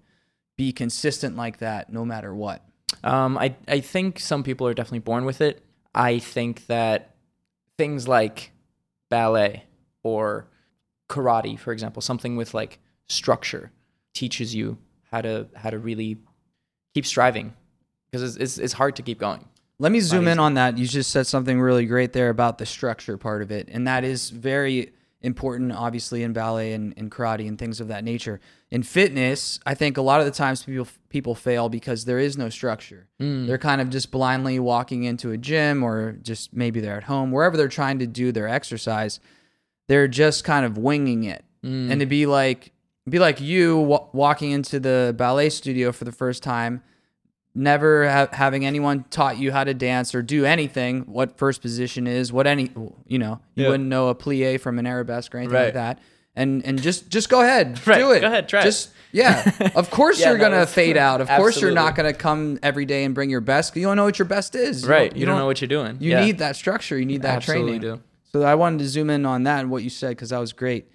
be 0.56 0.72
consistent 0.72 1.36
like 1.36 1.57
that 1.57 1.92
no 1.92 2.06
matter 2.06 2.34
what? 2.34 2.63
Um, 3.04 3.38
I 3.38 3.54
I 3.68 3.81
think 3.81 4.18
some 4.18 4.44
people 4.44 4.66
are 4.66 4.74
definitely 4.74 5.00
born 5.00 5.25
with 5.25 5.42
it. 5.42 5.62
I 5.94 6.19
think 6.19 6.68
that 6.68 7.18
things 7.78 8.07
like 8.07 8.54
ballet 9.10 9.66
or 10.01 10.48
karate, 11.10 11.60
for 11.60 11.74
example, 11.74 12.01
something 12.01 12.38
with 12.38 12.54
like 12.54 12.80
structure, 13.10 13.74
teaches 14.13 14.56
you 14.56 14.78
how 15.12 15.19
to 15.19 15.50
how 15.54 15.69
to 15.69 15.78
really 15.78 16.18
keep 16.94 17.06
striving 17.06 17.54
because 18.10 18.24
it's, 18.24 18.38
it's 18.38 18.57
it's 18.57 18.74
hard 18.74 18.96
to 18.96 19.01
keep 19.01 19.19
going. 19.19 19.44
Let 19.79 19.91
me 19.91 20.01
zoom 20.01 20.27
in 20.27 20.33
easy. 20.33 20.39
on 20.39 20.53
that. 20.55 20.77
You 20.77 20.85
just 20.85 21.09
said 21.09 21.25
something 21.25 21.59
really 21.59 21.85
great 21.85 22.13
there 22.13 22.29
about 22.29 22.57
the 22.57 22.65
structure 22.65 23.17
part 23.17 23.41
of 23.41 23.51
it. 23.51 23.69
And 23.71 23.87
that 23.87 24.03
is 24.03 24.29
very 24.29 24.91
important, 25.21 25.71
obviously, 25.71 26.23
in 26.23 26.33
ballet 26.33 26.73
and, 26.73 26.93
and 26.97 27.09
karate 27.09 27.47
and 27.47 27.57
things 27.57 27.79
of 27.79 27.87
that 27.87 28.03
nature. 28.03 28.39
In 28.71 28.83
fitness, 28.83 29.59
I 29.65 29.73
think 29.73 29.97
a 29.97 30.01
lot 30.01 30.19
of 30.19 30.25
the 30.25 30.31
times 30.31 30.63
people 30.63 30.87
people 31.09 31.33
fail 31.33 31.69
because 31.69 32.05
there 32.05 32.19
is 32.19 32.37
no 32.37 32.49
structure. 32.49 33.07
Hmm. 33.19 33.47
They're 33.47 33.57
kind 33.57 33.81
of 33.81 33.89
just 33.89 34.11
blindly 34.11 34.59
walking 34.59 35.03
into 35.03 35.31
a 35.31 35.37
gym 35.37 35.81
or 35.83 36.13
just 36.13 36.53
maybe 36.53 36.79
they're 36.79 36.97
at 36.97 37.03
home, 37.03 37.31
wherever 37.31 37.57
they're 37.57 37.67
trying 37.67 38.00
to 38.00 38.07
do 38.07 38.31
their 38.31 38.48
exercise. 38.48 39.19
They're 39.88 40.07
just 40.07 40.43
kind 40.43 40.65
of 40.65 40.77
winging 40.77 41.24
it. 41.24 41.43
Hmm. 41.63 41.91
And 41.91 42.00
to 42.00 42.05
be 42.05 42.25
like, 42.25 42.71
be 43.09 43.19
like 43.19 43.41
you 43.41 43.77
wa- 43.77 44.07
walking 44.13 44.51
into 44.51 44.79
the 44.79 45.13
ballet 45.17 45.50
studio 45.50 45.91
for 45.91 46.05
the 46.05 46.12
first 46.12 46.43
time, 46.43 46.83
never 47.56 48.10
ha- 48.10 48.29
having 48.32 48.65
anyone 48.65 49.03
taught 49.10 49.38
you 49.38 49.51
how 49.51 49.63
to 49.63 49.74
dance 49.74 50.13
or 50.15 50.22
do 50.22 50.46
anything, 50.46 51.01
what 51.01 51.38
first 51.38 51.62
position 51.62 52.08
is, 52.08 52.32
what 52.32 52.48
any, 52.48 52.72
you 53.08 53.18
know, 53.20 53.39
you 53.56 53.63
Yeah. 53.63 53.70
wouldn't 53.72 53.89
know 53.89 54.10
a 54.10 54.15
plie 54.15 54.60
from 54.60 54.79
an 54.79 54.86
arabesque 54.86 55.34
or 55.34 55.39
anything 55.39 55.53
like 55.56 55.63
Right. 55.65 55.74
that. 55.74 56.00
And 56.36 56.63
and 56.65 56.82
just 56.82 57.10
just 57.10 57.27
go 57.29 57.41
ahead, 57.41 57.79
Right. 57.88 57.98
do 57.98 58.12
it. 58.12 58.22
Go 58.22 58.27
ahead, 58.27 58.48
try 58.48 58.62
it. 58.62 58.63
Just 58.63 58.91
yeah. 59.12 59.51
Of 59.75 59.89
course 59.89 60.20
Yeah, 60.20 60.29
you're 60.29 60.38
no, 60.38 60.44
gonna 60.46 60.56
that's- 60.58 60.74
fade 60.74 60.96
out. 60.96 61.20
Of 61.22 61.27
course 61.27 61.60
you're 61.60 61.72
not 61.72 61.96
gonna 61.96 62.13
come 62.13 62.60
every 62.62 62.86
day 62.86 63.03
and 63.03 63.15
bring 63.15 63.29
your 63.32 63.41
best. 63.41 63.75
You 63.75 63.84
don't 63.84 63.98
know 63.98 64.06
what 64.06 64.20
your 64.20 64.27
best 64.27 64.56
is. 64.56 64.88
Right. 64.88 65.13
You 65.15 65.25
don't 65.25 65.38
know 65.38 65.48
what 65.48 65.60
you're 65.60 65.68
doing. 65.68 65.98
You 66.00 66.12
Yeah. 66.12 66.24
need 66.25 66.38
that 66.38 66.56
structure. 66.56 66.98
You 66.98 67.06
need 67.06 67.24
that 67.24 67.38
Absolutely 67.38 67.79
training. 67.79 67.98
do. 67.98 68.01
So 68.32 68.44
I 68.44 68.53
wanted 68.56 68.79
to 68.79 68.88
zoom 68.88 69.10
in 69.10 69.25
on 69.25 69.44
that 69.44 69.62
and 69.62 69.72
what 69.72 69.84
you 69.84 69.89
said 69.89 70.10
because 70.12 70.29
that 70.29 70.38
was 70.39 70.53
great. 70.53 70.86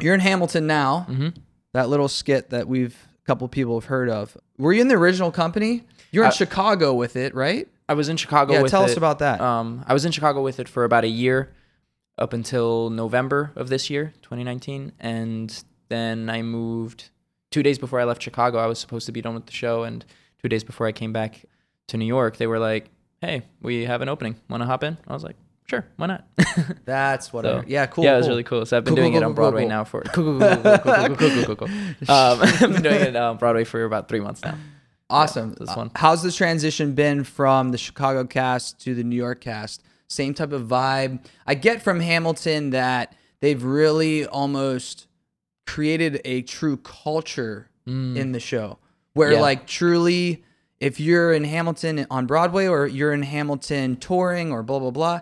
You're 0.00 0.14
in 0.14 0.20
Hamilton 0.20 0.66
now. 0.66 1.06
Mm-hmm. 1.08 1.28
That 1.74 1.90
little 1.90 2.08
skit 2.08 2.48
that 2.50 2.66
we've 2.66 2.96
couple 3.26 3.48
people 3.48 3.78
have 3.78 3.88
heard 3.88 4.08
of. 4.08 4.36
Were 4.58 4.72
you 4.72 4.80
in 4.80 4.88
the 4.88 4.94
original 4.94 5.30
company? 5.32 5.84
You're 6.12 6.24
in 6.24 6.30
Chicago 6.30 6.94
with 6.94 7.16
it, 7.16 7.34
right? 7.34 7.68
I 7.88 7.94
was 7.94 8.08
in 8.08 8.16
Chicago. 8.16 8.52
Yeah, 8.54 8.62
with 8.62 8.70
tell 8.70 8.82
us 8.82 8.96
about 8.96 9.18
that. 9.20 9.40
Um, 9.40 9.84
I 9.86 9.92
was 9.92 10.04
in 10.04 10.12
Chicago 10.12 10.42
with 10.42 10.58
it 10.58 10.68
for 10.68 10.84
about 10.84 11.04
a 11.04 11.08
year, 11.08 11.52
up 12.18 12.32
until 12.32 12.90
November 12.90 13.52
of 13.56 13.68
this 13.68 13.90
year, 13.90 14.12
2019, 14.22 14.92
and 15.00 15.64
then 15.88 16.30
I 16.30 16.42
moved. 16.42 17.10
Two 17.50 17.62
days 17.62 17.78
before 17.78 18.00
I 18.00 18.04
left 18.04 18.22
Chicago, 18.22 18.58
I 18.58 18.66
was 18.66 18.78
supposed 18.78 19.06
to 19.06 19.12
be 19.12 19.22
done 19.22 19.34
with 19.34 19.46
the 19.46 19.52
show, 19.52 19.84
and 19.84 20.04
two 20.42 20.48
days 20.48 20.64
before 20.64 20.86
I 20.86 20.92
came 20.92 21.12
back 21.12 21.44
to 21.88 21.96
New 21.96 22.04
York, 22.06 22.36
they 22.38 22.46
were 22.46 22.58
like, 22.58 22.90
"Hey, 23.20 23.42
we 23.60 23.84
have 23.84 24.02
an 24.02 24.08
opening. 24.08 24.36
Want 24.48 24.62
to 24.62 24.66
hop 24.66 24.82
in?" 24.82 24.98
I 25.06 25.12
was 25.12 25.22
like, 25.22 25.36
sure, 25.66 25.86
why 25.96 26.06
not? 26.06 26.24
That's 26.84 27.32
what. 27.32 27.44
So, 27.44 27.62
yeah, 27.66 27.86
cool. 27.86 28.04
Yeah, 28.04 28.14
it 28.14 28.16
was 28.18 28.26
cool. 28.26 28.30
really 28.30 28.44
cool. 28.44 28.66
So 28.66 28.76
I've 28.76 28.84
been 28.84 28.94
cool, 28.94 29.02
doing 29.02 29.12
cool, 29.12 29.22
it 29.22 29.24
on 29.24 29.34
Broadway 29.34 29.66
now 29.66 29.84
for. 29.84 30.02
cool, 30.02 30.38
cool, 30.38 31.56
cool, 31.56 31.68
I've 32.08 32.60
been 32.60 32.82
doing 32.82 33.02
it 33.02 33.16
on 33.16 33.36
Broadway 33.36 33.64
for 33.64 33.84
about 33.84 34.08
three 34.08 34.20
months 34.20 34.42
now. 34.42 34.56
Awesome. 35.08 35.50
Yeah, 35.50 35.66
this 35.66 35.76
one. 35.76 35.88
Uh, 35.88 35.98
how's 35.98 36.22
the 36.22 36.32
transition 36.32 36.94
been 36.94 37.24
from 37.24 37.70
the 37.70 37.78
Chicago 37.78 38.24
cast 38.24 38.80
to 38.80 38.94
the 38.94 39.04
New 39.04 39.16
York 39.16 39.40
cast? 39.40 39.82
Same 40.08 40.34
type 40.34 40.52
of 40.52 40.62
vibe. 40.66 41.24
I 41.46 41.54
get 41.54 41.82
from 41.82 42.00
Hamilton 42.00 42.70
that 42.70 43.14
they've 43.40 43.62
really 43.62 44.26
almost 44.26 45.06
created 45.66 46.20
a 46.24 46.42
true 46.42 46.76
culture 46.76 47.70
mm. 47.86 48.16
in 48.16 48.32
the 48.32 48.40
show 48.40 48.78
where 49.14 49.32
yeah. 49.32 49.40
like 49.40 49.66
truly 49.66 50.44
if 50.78 51.00
you're 51.00 51.32
in 51.32 51.44
Hamilton 51.44 52.06
on 52.10 52.26
Broadway 52.26 52.66
or 52.66 52.86
you're 52.86 53.12
in 53.12 53.22
Hamilton 53.22 53.96
touring 53.96 54.52
or 54.52 54.62
blah 54.62 54.78
blah 54.78 54.90
blah 54.90 55.20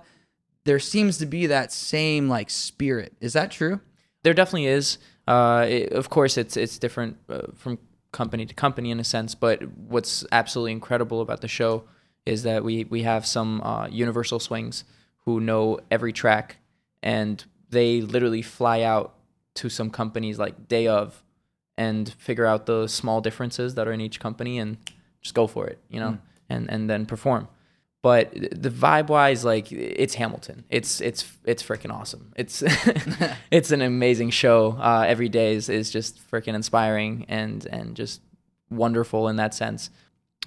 there 0.64 0.78
seems 0.78 1.18
to 1.18 1.26
be 1.26 1.46
that 1.46 1.72
same 1.72 2.28
like 2.28 2.50
spirit. 2.50 3.12
Is 3.20 3.34
that 3.34 3.50
true? 3.50 3.80
There 4.22 4.34
definitely 4.34 4.66
is. 4.66 4.98
Uh, 5.26 5.66
it, 5.68 5.92
of 5.92 6.10
course, 6.10 6.36
it's 6.36 6.56
it's 6.56 6.78
different 6.78 7.16
uh, 7.28 7.42
from 7.54 7.78
company 8.12 8.46
to 8.46 8.54
company 8.54 8.90
in 8.90 9.00
a 9.00 9.04
sense. 9.04 9.34
But 9.34 9.62
what's 9.76 10.24
absolutely 10.32 10.72
incredible 10.72 11.20
about 11.20 11.40
the 11.40 11.48
show 11.48 11.84
is 12.24 12.42
that 12.44 12.64
we 12.64 12.84
we 12.84 13.02
have 13.02 13.26
some 13.26 13.60
uh, 13.62 13.88
Universal 13.88 14.40
swings 14.40 14.84
who 15.26 15.40
know 15.40 15.78
every 15.90 16.12
track, 16.12 16.56
and 17.02 17.44
they 17.70 18.00
literally 18.00 18.42
fly 18.42 18.82
out 18.82 19.14
to 19.54 19.68
some 19.68 19.90
companies 19.90 20.38
like 20.38 20.68
day 20.68 20.86
of, 20.86 21.22
and 21.76 22.12
figure 22.14 22.46
out 22.46 22.66
the 22.66 22.86
small 22.88 23.20
differences 23.20 23.74
that 23.74 23.86
are 23.86 23.92
in 23.92 24.00
each 24.00 24.20
company 24.20 24.58
and 24.58 24.78
just 25.20 25.34
go 25.34 25.46
for 25.46 25.66
it, 25.66 25.78
you 25.88 26.00
know, 26.00 26.18
and 26.48 26.70
and 26.70 26.88
then 26.88 27.04
perform. 27.04 27.48
But 28.04 28.34
the 28.34 28.68
vibe 28.68 29.08
wise, 29.08 29.46
like 29.46 29.72
it's 29.72 30.12
Hamilton. 30.12 30.66
It's 30.68 31.00
it's 31.00 31.24
it's 31.46 31.62
freaking 31.62 31.90
awesome. 31.90 32.34
It's 32.36 32.62
it's 33.50 33.70
an 33.70 33.80
amazing 33.80 34.28
show. 34.28 34.72
Uh, 34.72 35.06
every 35.08 35.30
day 35.30 35.54
is, 35.54 35.70
is 35.70 35.90
just 35.90 36.20
freaking 36.30 36.54
inspiring 36.54 37.24
and 37.30 37.64
and 37.64 37.96
just 37.96 38.20
wonderful 38.68 39.26
in 39.28 39.36
that 39.36 39.54
sense. 39.54 39.88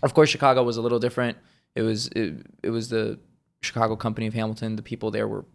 Of 0.04 0.14
course, 0.14 0.30
Chicago 0.30 0.62
was 0.62 0.78
a 0.78 0.84
little 0.84 1.00
different. 1.00 1.36
It 1.74 1.82
was 1.82 2.10
it, 2.10 2.46
it 2.62 2.70
was 2.70 2.90
the 2.90 3.18
Chicago 3.64 3.96
company 3.96 4.28
of 4.28 4.36
Hamilton. 4.36 4.76
The 4.76 4.84
people 4.84 5.10
there 5.10 5.28
were 5.28 5.46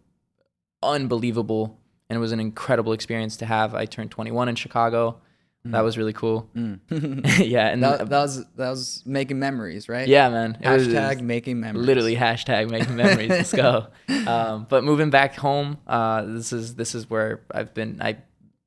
unbelievable, 0.81 1.79
and 2.09 2.17
it 2.17 2.19
was 2.19 2.33
an 2.33 2.41
incredible 2.41 2.91
experience 2.91 3.37
to 3.37 3.45
have. 3.45 3.73
I 3.73 3.85
turned 3.85 4.11
21 4.11 4.49
in 4.49 4.55
Chicago. 4.55 5.21
That 5.65 5.81
was 5.81 5.97
really 5.97 6.11
cool. 6.13 6.49
yeah, 6.55 7.67
and 7.69 7.81
That, 7.83 8.09
that 8.09 8.21
was 8.21 8.45
that 8.57 8.69
was 8.69 9.01
making 9.05 9.39
memories, 9.39 9.87
right? 9.87 10.07
yeah, 10.07 10.29
man. 10.29 10.57
It 10.61 10.69
was- 10.69 10.87
Hashtag 10.89 11.21
making 11.21 11.59
memories. 11.61 11.87
literally 11.87 12.15
hashtag 12.17 12.69
making 12.69 12.95
memories. 12.95 13.29
Let's 13.29 13.53
go. 13.53 13.87
Um, 14.27 14.67
but 14.69 14.83
moving 14.83 15.09
back 15.09 15.35
home, 15.35 15.77
uh, 15.87 16.21
this 16.23 16.53
is 16.53 16.75
this 16.75 16.95
is 16.95 17.09
where 17.09 17.41
I've 17.51 17.73
been. 17.73 18.01
I 18.01 18.17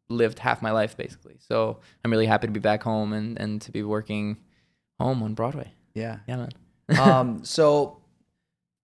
lived 0.09 0.39
half 0.39 0.61
my 0.63 0.71
life 0.71 0.97
basically. 0.97 1.37
So 1.39 1.81
I'm 2.05 2.11
really 2.11 2.27
happy 2.27 2.47
to 2.47 2.53
be 2.53 2.61
back 2.61 2.83
home 2.83 3.13
and 3.13 3.39
and 3.41 3.61
to 3.63 3.71
be 3.73 3.83
working 3.83 4.39
home 5.01 5.23
on 5.23 5.35
Broadway. 5.35 5.73
Yeah. 5.95 6.19
Yeah, 6.29 6.37
man. 6.89 7.01
um, 7.01 7.45
so 7.45 8.01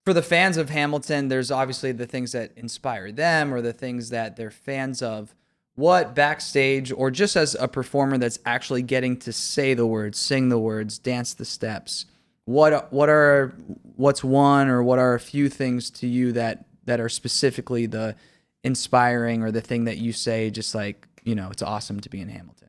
for 0.04 0.12
the 0.14 0.23
fans 0.23 0.57
of 0.57 0.69
Hamilton, 0.71 1.28
there's 1.28 1.50
obviously 1.50 1.92
the 1.92 2.07
things 2.07 2.33
that 2.33 2.52
inspire 2.57 3.12
them 3.12 3.52
or 3.54 3.61
the 3.61 3.73
things 3.73 4.11
that 4.11 4.37
they're 4.37 4.50
fans 4.50 5.00
of. 5.02 5.35
What 5.74 6.14
backstage 6.14 6.92
or 6.92 7.10
just 7.10 7.36
as 7.36 7.54
a 7.58 7.66
performer 7.66 8.18
that's 8.18 8.38
actually 8.44 8.82
getting 8.82 9.16
to 9.20 9.32
say 9.32 9.74
the 9.74 9.86
words, 9.86 10.18
sing 10.18 10.48
the 10.50 10.58
words, 10.58 10.98
dance 10.98 11.34
the 11.34 11.44
steps, 11.46 12.06
what 12.44 12.92
what 12.92 13.08
are 13.08 13.54
what's 13.96 14.22
one 14.22 14.68
or 14.68 14.82
what 14.82 14.98
are 14.98 15.14
a 15.14 15.20
few 15.20 15.48
things 15.48 15.90
to 15.90 16.06
you 16.06 16.32
that 16.32 16.66
that 16.84 17.00
are 17.00 17.08
specifically 17.08 17.86
the 17.86 18.16
inspiring 18.64 19.42
or 19.42 19.50
the 19.50 19.60
thing 19.60 19.84
that 19.84 19.98
you 19.98 20.12
say 20.12 20.50
just 20.50 20.74
like, 20.74 21.08
you 21.24 21.34
know, 21.34 21.48
it's 21.50 21.62
awesome 21.62 22.00
to 22.00 22.08
be 22.10 22.20
in 22.20 22.28
Hamilton. 22.28 22.68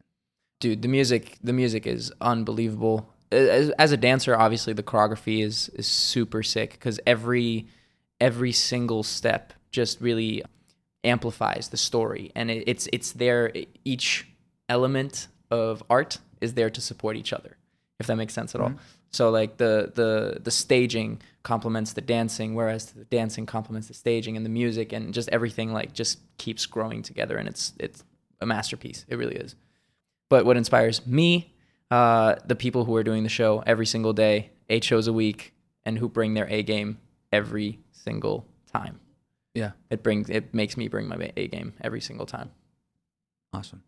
dude 0.60 0.82
the 0.82 0.88
music 0.88 1.38
the 1.44 1.54
music 1.54 1.86
is 1.86 2.12
unbelievable 2.22 3.10
as, 3.32 3.70
as 3.72 3.92
a 3.92 3.98
dancer 3.98 4.36
obviously 4.38 4.74
the 4.74 4.84
choreography 4.84 5.44
is 5.44 5.70
is 5.70 5.88
super 5.88 6.42
sick 6.44 6.72
because 6.72 7.00
every 7.06 7.68
every 8.22 8.52
single 8.54 9.04
step 9.04 9.54
just 9.72 10.00
really 10.00 10.44
amplifies 11.04 11.70
the 11.70 11.78
story 11.78 12.32
and 12.36 12.50
it, 12.50 12.64
it's 12.68 12.88
it's 12.94 13.12
there 13.14 13.52
each 13.84 14.28
element 14.70 15.28
of 15.52 15.84
art 15.90 16.20
is 16.42 16.54
there 16.54 16.70
to 16.70 16.82
support 16.82 17.16
each 17.16 17.34
other 17.34 17.58
if 18.00 18.08
that 18.08 18.16
makes 18.16 18.34
sense 18.34 18.56
at 18.56 18.62
all. 18.62 18.74
So 19.12 19.30
like 19.30 19.58
the 19.58 19.92
the 19.94 20.40
the 20.42 20.52
staging 20.52 21.22
complements 21.44 21.94
the 21.94 22.02
dancing 22.02 22.56
whereas 22.56 22.86
the 22.88 23.06
dancing 23.06 23.46
complements 23.46 23.88
the 23.88 23.94
staging 23.94 24.38
and 24.38 24.46
the 24.46 24.50
music 24.50 24.92
and 24.94 25.14
just 25.14 25.30
everything 25.30 25.72
like 25.72 25.94
just 25.94 26.20
keeps 26.38 26.66
growing 26.66 27.04
together 27.04 27.38
and 27.38 27.48
it's 27.48 27.74
it's 27.80 28.04
a 28.44 28.46
masterpiece. 28.46 29.06
It 29.08 29.16
really 29.16 29.36
is. 29.36 29.56
But 30.30 30.46
what 30.46 30.58
inspires 30.58 31.06
me, 31.08 31.56
uh, 31.90 32.36
the 32.46 32.56
people 32.56 32.86
who 32.86 32.96
are 32.96 33.04
doing 33.04 33.24
the 33.24 33.30
show 33.30 33.64
every 33.66 33.86
single 33.86 34.14
day, 34.14 34.52
eight 34.70 34.84
shows 34.84 35.08
a 35.08 35.14
week, 35.14 35.54
and 35.84 35.98
who 35.98 36.08
bring 36.08 36.34
their 36.34 36.48
A 36.50 36.64
game 36.64 37.00
every 37.32 37.80
single 37.92 38.48
time. 38.72 39.00
Yeah. 39.54 39.72
It 39.90 40.04
brings 40.04 40.30
it 40.30 40.54
makes 40.54 40.78
me 40.78 40.88
bring 40.88 41.08
my 41.08 41.32
A 41.38 41.48
game 41.48 41.74
every 41.82 42.02
single 42.02 42.26
time. 42.26 42.52
Awesome. 43.54 43.84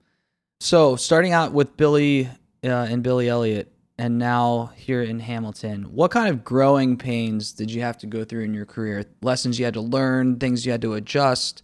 So, 0.60 0.96
starting 0.96 1.34
out 1.34 1.52
with 1.52 1.76
Billy 1.76 2.30
uh, 2.64 2.88
and 2.90 3.04
Billy 3.04 3.28
Elliot, 3.28 3.72
and 3.98 4.18
now 4.18 4.72
here 4.76 5.02
in 5.02 5.20
Hamilton, 5.20 5.84
what 5.84 6.12
kind 6.12 6.30
of 6.30 6.44
growing 6.44 6.98
pains 6.98 7.52
did 7.52 7.72
you 7.72 7.82
have 7.82 7.98
to 8.00 8.08
go 8.08 8.24
through 8.24 8.44
in 8.44 8.54
your 8.54 8.66
career? 8.66 9.04
Lessons 9.22 9.60
you 9.60 9.66
had 9.66 9.74
to 9.74 9.82
learn, 9.82 10.38
things 10.38 10.66
you 10.66 10.72
had 10.72 10.82
to 10.82 10.94
adjust, 10.94 11.62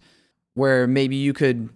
where 0.54 0.86
maybe 0.86 1.16
you 1.16 1.32
could, 1.32 1.70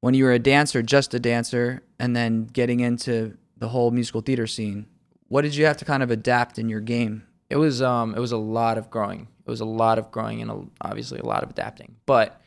when 0.00 0.14
you 0.14 0.24
were 0.24 0.32
a 0.32 0.38
dancer, 0.38 0.82
just 0.82 1.14
a 1.14 1.18
dancer, 1.18 1.82
and 1.98 2.14
then 2.14 2.44
getting 2.44 2.80
into 2.80 3.36
the 3.56 3.68
whole 3.68 3.90
musical 3.90 4.20
theater 4.20 4.46
scene, 4.46 4.86
what 5.28 5.42
did 5.42 5.54
you 5.54 5.66
have 5.66 5.76
to 5.78 5.84
kind 5.84 6.02
of 6.02 6.10
adapt 6.10 6.58
in 6.58 6.68
your 6.68 6.80
game? 6.80 7.24
It 7.50 7.56
was 7.56 7.80
um 7.82 8.14
it 8.14 8.20
was 8.20 8.32
a 8.32 8.38
lot 8.38 8.78
of 8.78 8.90
growing. 8.90 9.28
It 9.48 9.50
was 9.50 9.60
a 9.62 9.64
lot 9.64 9.98
of 9.98 10.10
growing 10.10 10.42
and 10.42 10.50
a, 10.50 10.62
obviously 10.82 11.18
a 11.18 11.24
lot 11.24 11.42
of 11.42 11.50
adapting. 11.50 11.96
But 12.04 12.40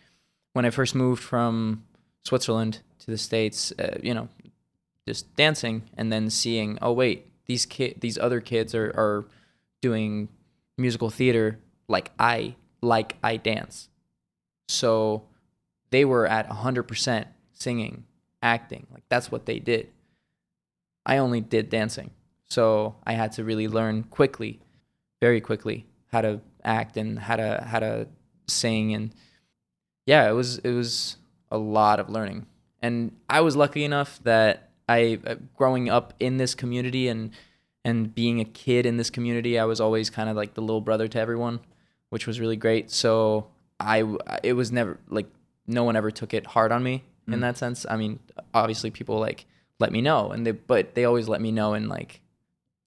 when 0.53 0.65
I 0.65 0.69
first 0.69 0.93
moved 0.93 1.23
from 1.23 1.83
Switzerland 2.23 2.79
to 2.99 3.11
the 3.11 3.17
states, 3.17 3.73
uh, 3.79 3.97
you 4.03 4.13
know, 4.13 4.29
just 5.07 5.35
dancing 5.35 5.83
and 5.97 6.13
then 6.13 6.29
seeing, 6.29 6.77
oh 6.81 6.91
wait, 6.91 7.27
these 7.47 7.65
kid 7.65 7.99
these 8.01 8.19
other 8.19 8.39
kids 8.39 8.75
are 8.75 8.89
are 8.95 9.25
doing 9.81 10.29
musical 10.77 11.09
theater 11.09 11.59
like 11.87 12.11
I 12.19 12.55
like 12.81 13.17
I 13.23 13.37
dance. 13.37 13.89
So 14.69 15.23
they 15.89 16.05
were 16.05 16.27
at 16.27 16.47
100% 16.47 17.25
singing, 17.51 18.05
acting. 18.43 18.87
Like 18.93 19.03
that's 19.09 19.31
what 19.31 19.47
they 19.47 19.57
did. 19.57 19.89
I 21.05 21.17
only 21.17 21.41
did 21.41 21.69
dancing. 21.69 22.11
So 22.47 22.95
I 23.05 23.13
had 23.13 23.31
to 23.33 23.43
really 23.43 23.67
learn 23.67 24.03
quickly, 24.03 24.59
very 25.19 25.41
quickly, 25.41 25.87
how 26.11 26.21
to 26.21 26.41
act 26.63 26.97
and 26.97 27.19
how 27.19 27.35
to 27.35 27.63
how 27.67 27.79
to 27.79 28.07
sing 28.47 28.93
and 28.93 29.13
yeah, 30.05 30.27
it 30.29 30.33
was 30.33 30.57
it 30.59 30.71
was 30.71 31.17
a 31.51 31.57
lot 31.57 31.99
of 31.99 32.09
learning. 32.09 32.45
And 32.81 33.11
I 33.29 33.41
was 33.41 33.55
lucky 33.55 33.83
enough 33.83 34.19
that 34.23 34.69
I 34.89 35.19
uh, 35.25 35.35
growing 35.55 35.89
up 35.89 36.13
in 36.19 36.37
this 36.37 36.55
community 36.55 37.07
and 37.07 37.31
and 37.85 38.13
being 38.13 38.39
a 38.39 38.45
kid 38.45 38.85
in 38.85 38.97
this 38.97 39.09
community, 39.09 39.57
I 39.57 39.65
was 39.65 39.79
always 39.81 40.09
kind 40.09 40.29
of 40.29 40.35
like 40.35 40.53
the 40.53 40.61
little 40.61 40.81
brother 40.81 41.07
to 41.07 41.19
everyone, 41.19 41.59
which 42.09 42.27
was 42.27 42.39
really 42.39 42.55
great. 42.55 42.91
So 42.91 43.47
I 43.79 44.03
it 44.43 44.53
was 44.53 44.71
never 44.71 44.99
like 45.09 45.27
no 45.67 45.83
one 45.83 45.95
ever 45.95 46.11
took 46.11 46.33
it 46.33 46.45
hard 46.47 46.71
on 46.71 46.83
me 46.83 47.03
in 47.27 47.39
that 47.41 47.57
sense. 47.57 47.85
I 47.89 47.95
mean, 47.95 48.19
obviously 48.53 48.91
people 48.91 49.17
like 49.19 49.45
let 49.79 49.91
me 49.91 50.01
know 50.01 50.31
and 50.31 50.45
they 50.45 50.51
but 50.51 50.95
they 50.95 51.05
always 51.05 51.29
let 51.29 51.39
me 51.39 51.51
know 51.51 51.73
in 51.75 51.87
like 51.87 52.19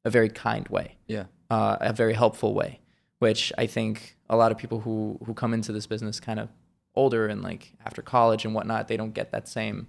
a 0.05 0.11
very 0.11 0.29
kind 0.29 0.69
way 0.69 0.97
Yeah. 1.07 1.25
uh, 1.51 1.77
a 1.81 1.93
very 1.95 2.13
helpful 2.13 2.53
way, 2.53 2.81
which 3.19 3.53
I 3.59 3.67
think 3.67 4.17
a 4.29 4.37
lot 4.37 4.53
of 4.53 4.59
people 4.59 4.81
who 4.81 5.19
who 5.25 5.35
come 5.35 5.55
into 5.55 5.73
this 5.73 5.87
business 5.87 6.21
kind 6.21 6.39
of 6.41 6.49
older 6.95 7.27
and 7.27 7.43
like 7.43 7.73
after 7.85 8.03
college 8.03 8.45
and 8.45 8.55
whatnot, 8.55 8.89
they 8.89 8.97
don't 8.97 9.15
get 9.15 9.31
that 9.33 9.49
same 9.49 9.89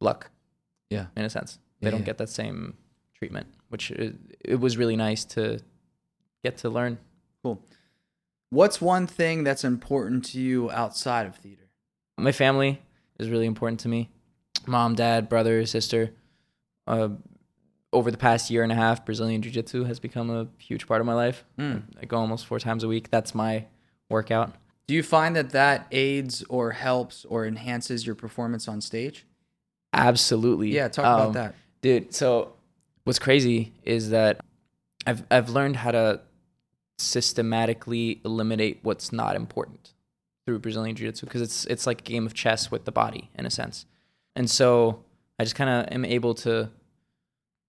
luck 0.00 0.30
Yeah. 0.90 1.06
in 1.16 1.24
a 1.24 1.30
sense. 1.30 1.58
They 1.80 1.86
Yeah, 1.88 1.90
don't 1.92 2.00
yeah. 2.00 2.06
get 2.06 2.18
that 2.18 2.28
same 2.30 2.74
treatment, 3.14 3.46
which 3.68 3.90
it, 3.90 4.14
it 4.44 4.60
was 4.60 4.76
really 4.76 4.96
nice 4.96 5.24
to 5.26 5.60
get 6.42 6.56
to 6.58 6.70
learn. 6.70 6.98
Cool. 7.42 7.62
What's 8.50 8.80
one 8.80 9.06
thing 9.06 9.44
that's 9.44 9.64
important 9.64 10.24
to 10.26 10.40
you 10.40 10.70
outside 10.70 11.26
of 11.26 11.36
theater? 11.36 11.64
My 12.16 12.32
family 12.32 12.80
is 13.18 13.28
really 13.28 13.46
important 13.46 13.80
to 13.80 13.88
me. 13.88 14.08
Mom, 14.66 14.94
dad, 14.94 15.28
brother, 15.28 15.66
sister. 15.66 16.12
Uh, 16.86 17.08
over 17.96 18.10
the 18.10 18.16
past 18.18 18.50
year 18.50 18.62
and 18.62 18.70
a 18.70 18.74
half, 18.74 19.04
Brazilian 19.04 19.40
Jiu 19.42 19.50
Jitsu 19.52 19.84
has 19.84 19.98
become 19.98 20.28
a 20.30 20.46
huge 20.58 20.86
part 20.86 21.00
of 21.00 21.06
my 21.06 21.14
life. 21.14 21.44
Hmm. 21.58 21.78
I 22.00 22.04
go 22.06 22.16
almost 22.18 22.46
four 22.46 22.58
times 22.58 22.84
a 22.84 22.88
week. 22.88 23.10
That's 23.10 23.34
my 23.34 23.64
workout. 24.10 24.54
Do 24.86 24.94
you 24.94 25.02
find 25.02 25.34
that 25.36 25.50
that 25.50 25.86
aids 25.90 26.44
or 26.48 26.70
helps 26.72 27.24
or 27.24 27.46
enhances 27.46 28.06
your 28.06 28.14
performance 28.14 28.68
on 28.68 28.80
stage? 28.80 29.26
Absolutely. 29.92 30.68
Yeah, 30.72 30.88
talk 30.88 31.04
Um, 31.06 31.20
about 31.20 31.32
that. 31.34 31.54
dude. 31.82 32.14
So 32.14 32.52
what's 33.04 33.18
crazy 33.18 33.72
is 33.84 34.10
that 34.10 34.40
I've 35.06 35.22
I've 35.30 35.48
learned 35.50 35.76
how 35.76 35.90
to 35.92 36.20
systematically 36.98 38.20
eliminate 38.24 38.80
what's 38.82 39.12
not 39.12 39.36
important 39.36 39.92
through 40.44 40.58
Brazilian 40.60 40.94
Jiu-Jitsu 40.96 41.26
because 41.26 41.42
it's 41.42 41.64
it's 41.66 41.86
like 41.86 42.00
a 42.00 42.04
game 42.04 42.26
of 42.26 42.34
chess 42.34 42.70
with 42.70 42.84
the 42.84 42.92
body 42.92 43.30
in 43.38 43.46
a 43.46 43.50
sense, 43.50 43.86
and 44.34 44.48
so 44.50 45.02
I 45.38 45.44
just 45.44 45.56
kind 45.56 45.70
of 45.70 45.92
am 45.92 46.04
able 46.04 46.34
to 46.46 46.70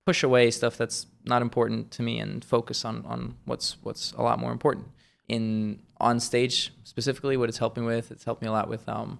push 0.08 0.24
away 0.24 0.50
stuff 0.50 0.78
that's 0.78 1.08
not 1.26 1.42
important 1.42 1.92
to 1.92 2.02
me 2.02 2.14
and 2.20 2.46
focus 2.46 2.86
on 2.86 2.96
on 3.06 3.36
what's 3.50 3.76
what's 3.84 4.14
a 4.14 4.22
lot 4.22 4.40
more 4.40 4.54
important 4.58 4.86
in 5.28 5.80
on 6.00 6.20
stage 6.20 6.72
specifically 6.84 7.36
what 7.36 7.50
it's 7.50 7.58
helped 7.58 7.78
me 7.78 7.84
with 7.84 8.10
it's 8.12 8.24
helped 8.24 8.42
me 8.42 8.48
a 8.48 8.52
lot 8.52 8.70
with 8.70 8.88
um 8.88 9.20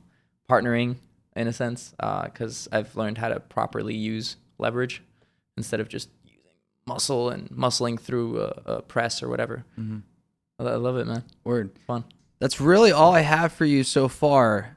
partnering 0.50 0.96
in 1.36 1.46
a 1.48 1.54
sense 1.54 1.94
because 2.24 2.70
i've 2.72 2.96
learned 2.96 3.18
how 3.18 3.28
to 3.28 3.40
properly 3.56 3.96
use 3.96 4.38
leverage 4.58 5.02
instead 5.58 5.80
of 5.80 5.90
just 5.90 6.10
using 6.24 6.52
muscle 6.86 7.30
and 7.30 7.50
muscling 7.50 8.00
through 8.00 8.40
a, 8.40 8.62
a 8.66 8.82
press 8.82 9.22
or 9.22 9.28
whatever. 9.28 9.66
Mm-hmm. 9.78 10.00
I, 10.60 10.72
I 10.72 10.76
love 10.76 10.98
it, 10.98 11.08
man. 11.08 11.24
Word. 11.44 11.72
Fun. 11.86 12.06
That's 12.40 12.62
really 12.62 12.92
all 12.92 13.14
I 13.14 13.22
have 13.22 13.52
for 13.52 13.66
you 13.66 13.84
so 13.84 14.08
far. 14.08 14.77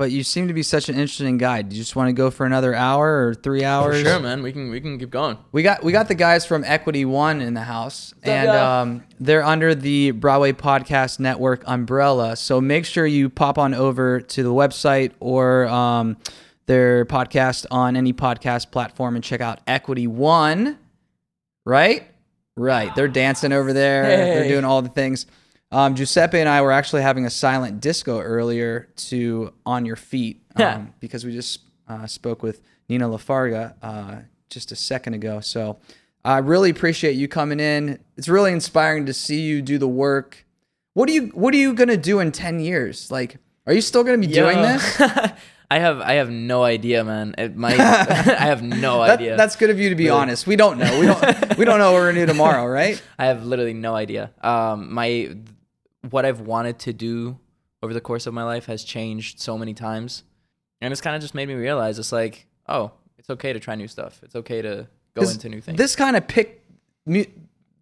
But 0.00 0.12
you 0.12 0.24
seem 0.24 0.48
to 0.48 0.54
be 0.54 0.62
such 0.62 0.88
an 0.88 0.94
interesting 0.94 1.36
guy. 1.36 1.60
Do 1.60 1.76
you 1.76 1.82
just 1.82 1.94
want 1.94 2.08
to 2.08 2.14
go 2.14 2.30
for 2.30 2.46
another 2.46 2.74
hour 2.74 3.26
or 3.26 3.34
three 3.34 3.64
hours? 3.64 4.00
Sure, 4.00 4.18
man. 4.18 4.42
We 4.42 4.50
can 4.50 4.70
we 4.70 4.80
can 4.80 4.98
keep 4.98 5.10
going. 5.10 5.36
We 5.52 5.62
got 5.62 5.84
we 5.84 5.92
got 5.92 6.08
the 6.08 6.14
guys 6.14 6.46
from 6.46 6.64
Equity 6.64 7.04
One 7.04 7.42
in 7.42 7.52
the 7.52 7.60
house, 7.60 8.14
and 8.22 8.48
um, 8.48 9.04
they're 9.18 9.44
under 9.44 9.74
the 9.74 10.12
Broadway 10.12 10.52
Podcast 10.52 11.20
Network 11.20 11.64
umbrella. 11.66 12.36
So 12.36 12.62
make 12.62 12.86
sure 12.86 13.04
you 13.04 13.28
pop 13.28 13.58
on 13.58 13.74
over 13.74 14.22
to 14.22 14.42
the 14.42 14.48
website 14.48 15.12
or 15.20 15.66
um, 15.66 16.16
their 16.64 17.04
podcast 17.04 17.66
on 17.70 17.94
any 17.94 18.14
podcast 18.14 18.70
platform 18.70 19.16
and 19.16 19.22
check 19.22 19.42
out 19.42 19.60
Equity 19.66 20.06
One. 20.06 20.78
Right, 21.66 22.10
right. 22.56 22.90
They're 22.94 23.06
dancing 23.06 23.52
over 23.52 23.74
there. 23.74 24.04
They're 24.04 24.48
doing 24.48 24.64
all 24.64 24.80
the 24.80 24.88
things. 24.88 25.26
Um, 25.72 25.94
Giuseppe 25.94 26.38
and 26.40 26.48
I 26.48 26.62
were 26.62 26.72
actually 26.72 27.02
having 27.02 27.26
a 27.26 27.30
silent 27.30 27.80
disco 27.80 28.20
earlier 28.20 28.88
to 29.08 29.52
"On 29.64 29.86
Your 29.86 29.96
Feet" 29.96 30.42
um, 30.56 30.92
because 31.00 31.24
we 31.24 31.32
just 31.32 31.60
uh, 31.88 32.06
spoke 32.06 32.42
with 32.42 32.60
Nina 32.88 33.08
Lafarga 33.08 33.74
uh, 33.82 34.16
just 34.48 34.72
a 34.72 34.76
second 34.76 35.14
ago. 35.14 35.40
So 35.40 35.78
I 36.24 36.38
really 36.38 36.70
appreciate 36.70 37.12
you 37.12 37.28
coming 37.28 37.60
in. 37.60 38.00
It's 38.16 38.28
really 38.28 38.52
inspiring 38.52 39.06
to 39.06 39.12
see 39.14 39.42
you 39.42 39.62
do 39.62 39.78
the 39.78 39.86
work. 39.88 40.44
What 40.94 41.08
are 41.08 41.12
you 41.12 41.26
What 41.34 41.54
are 41.54 41.58
you 41.58 41.72
gonna 41.74 41.96
do 41.96 42.18
in 42.18 42.32
ten 42.32 42.58
years? 42.58 43.10
Like, 43.12 43.36
are 43.66 43.72
you 43.72 43.80
still 43.80 44.02
gonna 44.02 44.18
be 44.18 44.26
doing 44.26 44.60
this? 44.60 45.00
I 45.72 45.78
have 45.78 46.00
I 46.00 46.14
have 46.14 46.30
no 46.30 46.64
idea, 46.64 47.04
man. 47.04 47.36
It 47.38 47.54
might. 47.54 47.78
I 47.80 48.44
have 48.46 48.60
no 48.60 49.02
That- 49.06 49.20
idea. 49.20 49.36
that's 49.36 49.54
good 49.54 49.70
of 49.70 49.78
you 49.78 49.88
to 49.90 49.94
be 49.94 50.08
honest. 50.10 50.48
We 50.48 50.56
don't 50.56 50.78
know. 50.78 50.98
We 50.98 51.06
don't. 51.06 51.58
we 51.58 51.64
don't 51.64 51.78
know 51.78 51.92
what 51.92 52.00
we're 52.00 52.10
gonna 52.12 52.26
do 52.26 52.32
tomorrow, 52.32 52.66
right? 52.66 53.00
I 53.20 53.26
have 53.26 53.44
literally 53.44 53.72
no 53.74 53.94
idea. 53.94 54.32
Um, 54.40 54.92
my 54.92 55.36
what 56.08 56.24
I've 56.24 56.40
wanted 56.40 56.78
to 56.80 56.92
do 56.92 57.38
over 57.82 57.92
the 57.92 58.00
course 58.00 58.26
of 58.26 58.34
my 58.34 58.42
life 58.44 58.66
has 58.66 58.84
changed 58.84 59.40
so 59.40 59.58
many 59.58 59.74
times, 59.74 60.24
and 60.80 60.92
it's 60.92 61.00
kind 61.00 61.14
of 61.16 61.22
just 61.22 61.34
made 61.34 61.48
me 61.48 61.54
realize 61.54 61.98
it's 61.98 62.12
like, 62.12 62.46
oh, 62.68 62.92
it's 63.18 63.30
okay 63.30 63.52
to 63.52 63.60
try 63.60 63.74
new 63.74 63.88
stuff. 63.88 64.20
It's 64.22 64.34
okay 64.36 64.62
to 64.62 64.86
go 65.14 65.28
into 65.28 65.48
new 65.48 65.60
things. 65.60 65.76
This 65.78 65.96
kind 65.96 66.16
of 66.16 66.26
picked 66.28 66.60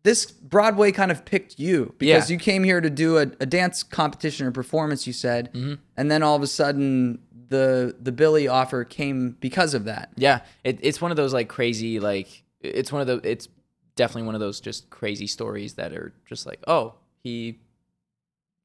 this 0.04 0.30
Broadway 0.30 0.92
kind 0.92 1.10
of 1.10 1.25
picked 1.25 1.58
you 1.58 1.94
because 1.98 2.30
Yeah. 2.30 2.34
you 2.34 2.38
came 2.40 2.64
here 2.64 2.80
to 2.80 2.88
do 2.90 3.18
a, 3.18 3.22
a 3.40 3.46
dance 3.46 3.82
competition 3.82 4.46
or 4.46 4.52
performance. 4.52 5.06
You 5.06 5.12
said, 5.12 5.52
Mm-hmm. 5.52 5.75
and 5.96 6.10
then 6.10 6.22
all 6.22 6.37
of 6.37 6.42
a 6.42 6.46
sudden 6.46 7.18
the 7.48 7.96
the 8.00 8.12
Billy 8.12 8.46
offer 8.48 8.84
came 8.84 9.37
because 9.40 9.75
of 9.75 9.84
that. 9.84 10.10
Yeah, 10.16 10.40
it, 10.64 10.78
it's 10.82 11.00
one 11.00 11.10
of 11.10 11.16
those 11.16 11.32
like 11.34 11.48
crazy 11.48 11.98
like 12.00 12.44
it's 12.60 12.92
one 12.92 13.00
of 13.00 13.06
the 13.06 13.28
it's 13.28 13.48
definitely 13.96 14.22
one 14.26 14.34
of 14.34 14.40
those 14.40 14.60
just 14.60 14.88
crazy 14.90 15.26
stories 15.26 15.75
that 15.75 15.92
are 15.92 16.12
just 16.26 16.46
like 16.46 16.60
oh 16.68 16.94
he 17.22 17.58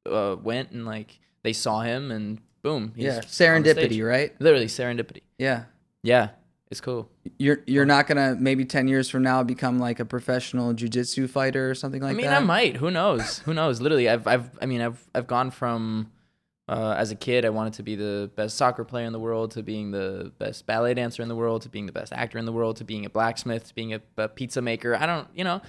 uh, 0.06 0.36
went 0.42 0.70
and 0.70 0.84
like 0.86 1.18
they 1.42 1.52
saw 1.52 1.80
him 1.80 2.10
and 2.10 2.40
boom 2.62 2.92
he's 2.96 3.04
yeah, 3.04 3.20
serendipity, 3.20 4.06
right? 4.06 4.32
literally 4.40 4.66
serendipity. 4.66 5.22
Yeah, 5.38 5.64
yeah 6.02 6.30
it's 6.70 6.80
cool. 6.80 7.08
You're 7.38 7.60
you're 7.66 7.84
not 7.84 8.06
gonna 8.08 8.36
maybe 8.38 8.64
ten 8.64 8.88
years 8.88 9.08
from 9.08 9.22
now 9.22 9.42
become 9.44 9.78
like 9.78 10.00
a 10.00 10.04
professional 10.04 10.74
jujitsu 10.74 11.30
fighter 11.30 11.70
or 11.70 11.74
something 11.74 12.02
like 12.02 12.10
that. 12.10 12.14
I 12.14 12.22
mean 12.22 12.26
that. 12.30 12.42
I 12.42 12.44
might. 12.44 12.76
Who 12.76 12.90
knows? 12.90 13.38
Who 13.40 13.54
knows? 13.54 13.80
Literally 13.80 14.08
I've 14.08 14.26
I've 14.26 14.50
I 14.60 14.66
mean 14.66 14.80
I've 14.80 15.02
I've 15.14 15.26
gone 15.26 15.50
from 15.52 16.10
uh, 16.68 16.94
as 16.98 17.10
a 17.12 17.14
kid 17.14 17.44
I 17.44 17.50
wanted 17.50 17.74
to 17.74 17.82
be 17.82 17.94
the 17.94 18.30
best 18.34 18.56
soccer 18.56 18.82
player 18.82 19.06
in 19.06 19.12
the 19.12 19.20
world 19.20 19.52
to 19.52 19.62
being 19.62 19.90
the 19.90 20.32
best 20.38 20.66
ballet 20.66 20.94
dancer 20.94 21.22
in 21.22 21.28
the 21.28 21.36
world 21.36 21.62
to 21.62 21.68
being 21.68 21.86
the 21.86 21.92
best 21.92 22.12
actor 22.12 22.38
in 22.38 22.44
the 22.46 22.52
world 22.52 22.76
to 22.78 22.84
being 22.84 23.04
a 23.04 23.10
blacksmith 23.10 23.68
to 23.68 23.74
being 23.74 23.94
a, 23.94 24.00
a 24.16 24.28
pizza 24.28 24.60
maker. 24.60 24.96
I 24.96 25.06
don't 25.06 25.28
you 25.34 25.44
know 25.44 25.60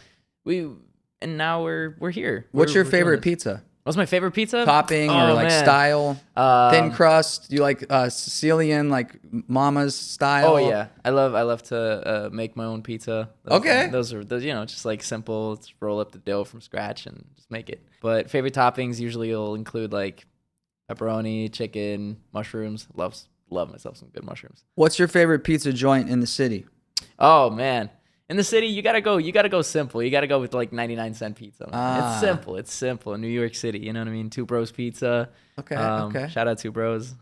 we 0.43 0.69
and 1.21 1.37
now 1.37 1.63
we're 1.63 1.97
we're 1.99 2.11
here. 2.11 2.47
What's 2.51 2.69
We're- 2.69 2.75
your 2.75 2.83
we're 2.85 2.91
favorite 2.91 3.21
pizza? 3.21 3.63
What's 3.85 3.97
my 3.97 4.07
favorite 4.07 4.31
pizza? 4.31 4.65
Topping 4.65 5.11
or 5.11 5.29
Oh, 5.29 5.33
like 5.35 5.47
man. 5.47 5.63
style? 5.63 6.19
Um, 6.35 6.71
Thin 6.71 6.91
crust? 6.91 7.51
You 7.51 7.61
like 7.61 7.85
uh, 7.87 8.09
Sicilian, 8.09 8.89
like 8.89 9.19
Mama's 9.47 9.95
style? 9.95 10.55
Oh 10.55 10.57
yeah, 10.57 10.87
I 11.05 11.11
love 11.11 11.35
I 11.35 11.43
love 11.43 11.61
to 11.63 11.77
uh, 12.25 12.29
make 12.33 12.55
my 12.55 12.65
own 12.65 12.81
pizza. 12.81 13.29
Those, 13.43 13.59
Okay. 13.59 13.87
those 13.91 14.11
are 14.11 14.23
those 14.23 14.43
you 14.43 14.53
know 14.53 14.65
just 14.65 14.85
like 14.85 15.03
simple. 15.03 15.61
Roll 15.81 15.99
up 15.99 16.11
the 16.13 16.17
dough 16.17 16.45
from 16.45 16.61
scratch 16.61 17.05
and 17.05 17.25
just 17.35 17.51
make 17.51 17.69
it. 17.69 17.85
But 18.01 18.31
favorite 18.31 18.55
toppings 18.55 18.99
usually 18.99 19.29
will 19.29 19.53
include 19.53 19.93
like 19.93 20.25
pepperoni, 20.89 21.53
chicken, 21.53 22.17
mushrooms. 22.33 22.87
Loves 22.95 23.27
love 23.51 23.69
myself 23.69 23.97
some 23.97 24.09
good 24.09 24.23
mushrooms. 24.23 24.63
What's 24.73 24.97
your 24.97 25.07
favorite 25.07 25.43
pizza 25.43 25.71
joint 25.71 26.09
in 26.09 26.21
the 26.21 26.27
city? 26.27 26.65
Oh 27.19 27.51
man, 27.51 27.91
in 28.29 28.37
the 28.37 28.43
city 28.43 28.67
you 28.67 28.81
gotta 28.81 29.01
go. 29.01 29.17
You 29.17 29.31
gotta 29.31 29.49
go 29.49 29.61
simple. 29.61 30.01
You 30.01 30.09
gotta 30.09 30.27
go 30.27 30.39
with 30.39 30.53
like 30.53 30.71
ninety 30.73 30.95
nine 30.95 31.13
cent 31.13 31.35
pizza. 31.35 31.69
Ah. 31.71 32.11
It's 32.13 32.21
simple. 32.21 32.55
It's 32.57 32.73
simple. 32.73 33.13
In 33.13 33.21
New 33.21 33.27
York 33.27 33.55
City, 33.55 33.79
you 33.79 33.93
know 33.93 33.99
what 34.01 34.07
I 34.07 34.11
mean. 34.11 34.29
Two 34.29 34.45
Bros 34.45 34.71
Pizza. 34.71 35.29
Okay, 35.59 35.75
Um, 35.75 36.15
okay. 36.15 36.27
Shout 36.29 36.47
out 36.47 36.57
Two 36.57 36.71
Bros. 36.71 37.13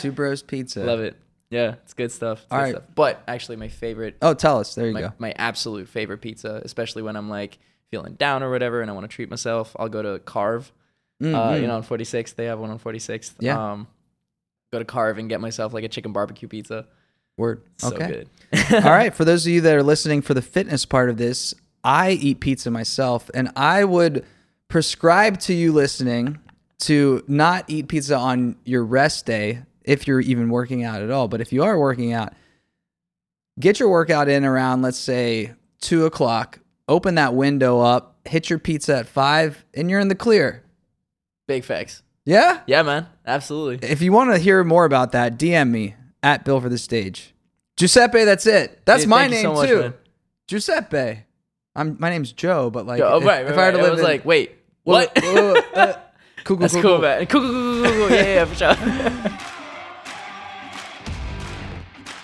Two 0.00 0.12
Bros 0.12 0.42
Pizza. 0.42 0.80
Love 0.84 1.00
it. 1.00 1.16
Yeah, 1.50 1.74
it's 1.82 1.94
good 1.94 2.12
stuff. 2.12 2.42
It's 2.42 2.52
All 2.52 2.58
good 2.58 2.62
right. 2.64 2.70
stuff. 2.74 2.84
But 2.94 3.22
actually, 3.26 3.56
my 3.56 3.68
favorite 3.68 4.16
Oh, 4.22 4.34
tell 4.34 4.58
us. 4.58 4.74
There 4.74 4.86
you 4.86 4.92
my, 4.94 5.00
go. 5.00 5.12
my 5.18 5.32
absolute 5.36 5.88
favorite 5.88 6.18
pizza, 6.20 6.60
especially 6.64 7.02
when 7.02 7.16
I'm 7.16 7.28
like 7.28 7.58
feeling 7.90 8.14
down 8.14 8.42
or 8.44 8.50
whatever 8.50 8.82
and 8.82 8.90
I 8.90 8.94
want 8.94 9.10
to 9.10 9.14
treat 9.14 9.30
myself. 9.30 9.74
I'll 9.78 9.88
go 9.88 10.00
to 10.02 10.18
Carve. 10.20 10.70
Mm 11.20 11.34
Uh, 11.34 11.54
you 11.56 11.66
know, 11.66 11.74
on 11.76 11.82
46th, 11.82 12.34
they 12.36 12.44
have 12.46 12.58
one 12.60 12.70
on 12.70 12.78
46th. 12.78 13.32
Mm-hmm. 13.34 13.44
Yeah. 13.44 13.72
Um, 13.72 13.88
go 14.72 14.78
to 14.78 14.84
Carve 14.84 15.18
and 15.18 15.28
get 15.28 15.40
myself 15.40 15.74
like 15.74 15.82
a 15.84 15.88
chicken 15.88 16.12
barbecue 16.12 16.46
pizza. 16.48 16.86
Word. 17.40 17.62
So 17.78 17.88
okay. 17.88 18.06
good. 18.06 18.28
All 18.84 18.90
right. 18.90 19.14
For 19.14 19.24
those 19.24 19.46
of 19.46 19.52
you 19.52 19.60
that 19.62 19.74
are 19.74 19.82
listening 19.82 20.22
for 20.22 20.34
the 20.34 20.42
fitness 20.42 20.84
part 20.84 21.10
of 21.10 21.16
this, 21.16 21.54
I 21.82 22.10
eat 22.12 22.40
pizza 22.40 22.70
myself, 22.70 23.30
and 23.34 23.50
I 23.56 23.84
would 23.84 24.24
prescribe 24.68 25.40
to 25.40 25.54
you 25.54 25.72
listening 25.72 26.38
to 26.80 27.24
not 27.26 27.64
eat 27.68 27.88
pizza 27.88 28.16
on 28.16 28.56
your 28.64 28.84
rest 28.84 29.26
day 29.26 29.62
if 29.84 30.06
you're 30.06 30.20
even 30.20 30.50
working 30.50 30.84
out 30.84 31.02
at 31.02 31.10
all. 31.10 31.28
But 31.28 31.40
if 31.40 31.52
you 31.52 31.62
are 31.64 31.78
working 31.78 32.12
out, 32.12 32.34
get 33.58 33.80
your 33.80 33.88
workout 33.88 34.28
in 34.28 34.44
around, 34.44 34.82
let's 34.82 34.98
say, 34.98 35.54
two 35.80 36.04
o'clock. 36.06 36.60
Open 36.88 37.14
that 37.14 37.34
window 37.34 37.80
up, 37.80 38.16
hit 38.24 38.50
your 38.50 38.58
pizza 38.58 38.98
at 38.98 39.06
five, 39.06 39.64
and 39.74 39.90
you're 39.90 40.00
in 40.00 40.08
the 40.08 40.14
clear. 40.14 40.64
Big 41.46 41.64
facts. 41.64 42.02
Yeah? 42.24 42.60
Yeah, 42.66 42.82
man. 42.82 43.06
Absolutely. 43.26 43.88
If 43.88 44.02
you 44.02 44.12
want 44.12 44.32
to 44.32 44.38
hear 44.38 44.62
more 44.64 44.84
about 44.84 45.12
that, 45.12 45.38
DM 45.38 45.70
me 45.70 45.94
at 46.22 46.44
Built 46.44 46.62
for 46.62 46.68
the 46.68 46.78
Stage. 46.78 47.34
Giuseppe, 47.76 48.24
that's 48.24 48.46
it. 48.46 48.84
That's 48.84 49.02
Dude, 49.02 49.10
my 49.10 49.26
name 49.26 49.42
so 49.42 49.54
much, 49.54 49.68
too. 49.68 49.80
man. 49.80 49.94
Giuseppe. 50.48 51.24
I'm 51.74 51.96
my 52.00 52.10
name's 52.10 52.32
Joe, 52.32 52.68
but 52.70 52.86
like 52.86 53.00
oh, 53.00 53.18
if, 53.18 53.24
right, 53.24 53.46
if 53.46 53.50
right, 53.50 53.58
I 53.58 53.64
had 53.66 53.66
right. 53.66 53.70
to 53.72 53.78
I 53.78 53.82
live 53.82 53.90
was 53.92 54.00
in, 54.00 54.06
like, 54.06 54.24
wait, 54.24 54.56
what? 54.82 55.16
whoa, 55.22 55.54
uh, 55.74 55.92
cool, 56.44 56.56
cool, 56.56 56.56
That's 56.56 56.74
cool, 56.74 56.82
cool, 56.82 56.90
cool. 56.92 57.00
man. 57.00 57.26
Cool, 57.26 57.40
cool, 57.40 57.50
cool, 57.50 57.82
cool, 57.84 58.08
cool. 58.08 58.10
Yeah, 58.10 58.22
yeah, 58.22 58.34
yeah, 58.34 58.44
for 58.44 58.54
sure. 58.54 59.46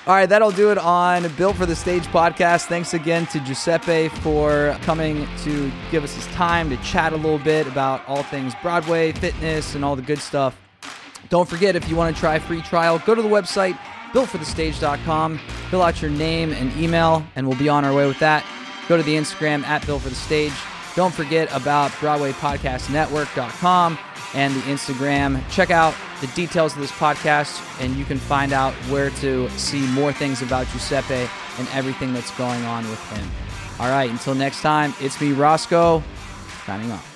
All 0.06 0.14
right, 0.14 0.26
that'll 0.26 0.52
do 0.52 0.70
it 0.70 0.78
on 0.78 1.28
Built 1.36 1.56
for 1.56 1.66
the 1.66 1.74
Stage 1.74 2.04
podcast. 2.06 2.66
Thanks 2.66 2.94
again 2.94 3.26
to 3.26 3.40
Giuseppe 3.40 4.08
for 4.20 4.78
coming 4.82 5.26
to 5.38 5.72
give 5.90 6.04
us 6.04 6.14
his 6.14 6.26
time 6.28 6.70
to 6.70 6.76
chat 6.78 7.12
a 7.12 7.16
little 7.16 7.40
bit 7.40 7.66
about 7.66 8.06
all 8.08 8.22
things 8.22 8.54
Broadway, 8.62 9.10
fitness, 9.10 9.74
and 9.74 9.84
all 9.84 9.96
the 9.96 10.02
good 10.02 10.20
stuff. 10.20 10.56
Don't 11.28 11.48
forget, 11.48 11.76
if 11.76 11.88
you 11.88 11.96
want 11.96 12.14
to 12.14 12.20
try 12.20 12.36
a 12.36 12.40
free 12.40 12.62
trial, 12.62 12.98
go 13.00 13.14
to 13.14 13.22
the 13.22 13.28
website, 13.28 13.76
builtforthestage.com, 14.12 15.38
fill 15.70 15.82
out 15.82 16.00
your 16.00 16.10
name 16.10 16.52
and 16.52 16.74
email, 16.76 17.26
and 17.34 17.46
we'll 17.46 17.58
be 17.58 17.68
on 17.68 17.84
our 17.84 17.94
way 17.94 18.06
with 18.06 18.18
that. 18.20 18.44
Go 18.88 18.96
to 18.96 19.02
the 19.02 19.16
Instagram 19.16 19.64
at 19.64 19.84
Built 19.86 20.02
for 20.02 20.08
the 20.08 20.14
Stage. 20.14 20.52
Don't 20.94 21.12
forget 21.12 21.54
about 21.54 21.90
BroadwayPodcastNetwork.com 21.92 23.98
and 24.34 24.54
the 24.54 24.60
Instagram. 24.60 25.42
Check 25.50 25.70
out 25.70 25.94
the 26.20 26.28
details 26.28 26.74
of 26.74 26.80
this 26.80 26.92
podcast, 26.92 27.60
and 27.80 27.96
you 27.96 28.04
can 28.04 28.18
find 28.18 28.52
out 28.52 28.72
where 28.90 29.10
to 29.10 29.48
see 29.50 29.84
more 29.88 30.12
things 30.12 30.42
about 30.42 30.66
Giuseppe 30.68 31.28
and 31.58 31.68
everything 31.72 32.14
that's 32.14 32.30
going 32.38 32.64
on 32.64 32.88
with 32.88 33.02
him. 33.10 33.28
All 33.78 33.90
right, 33.90 34.10
until 34.10 34.34
next 34.34 34.62
time, 34.62 34.94
it's 35.00 35.20
me, 35.20 35.32
Roscoe, 35.32 36.02
signing 36.64 36.90
off. 36.92 37.15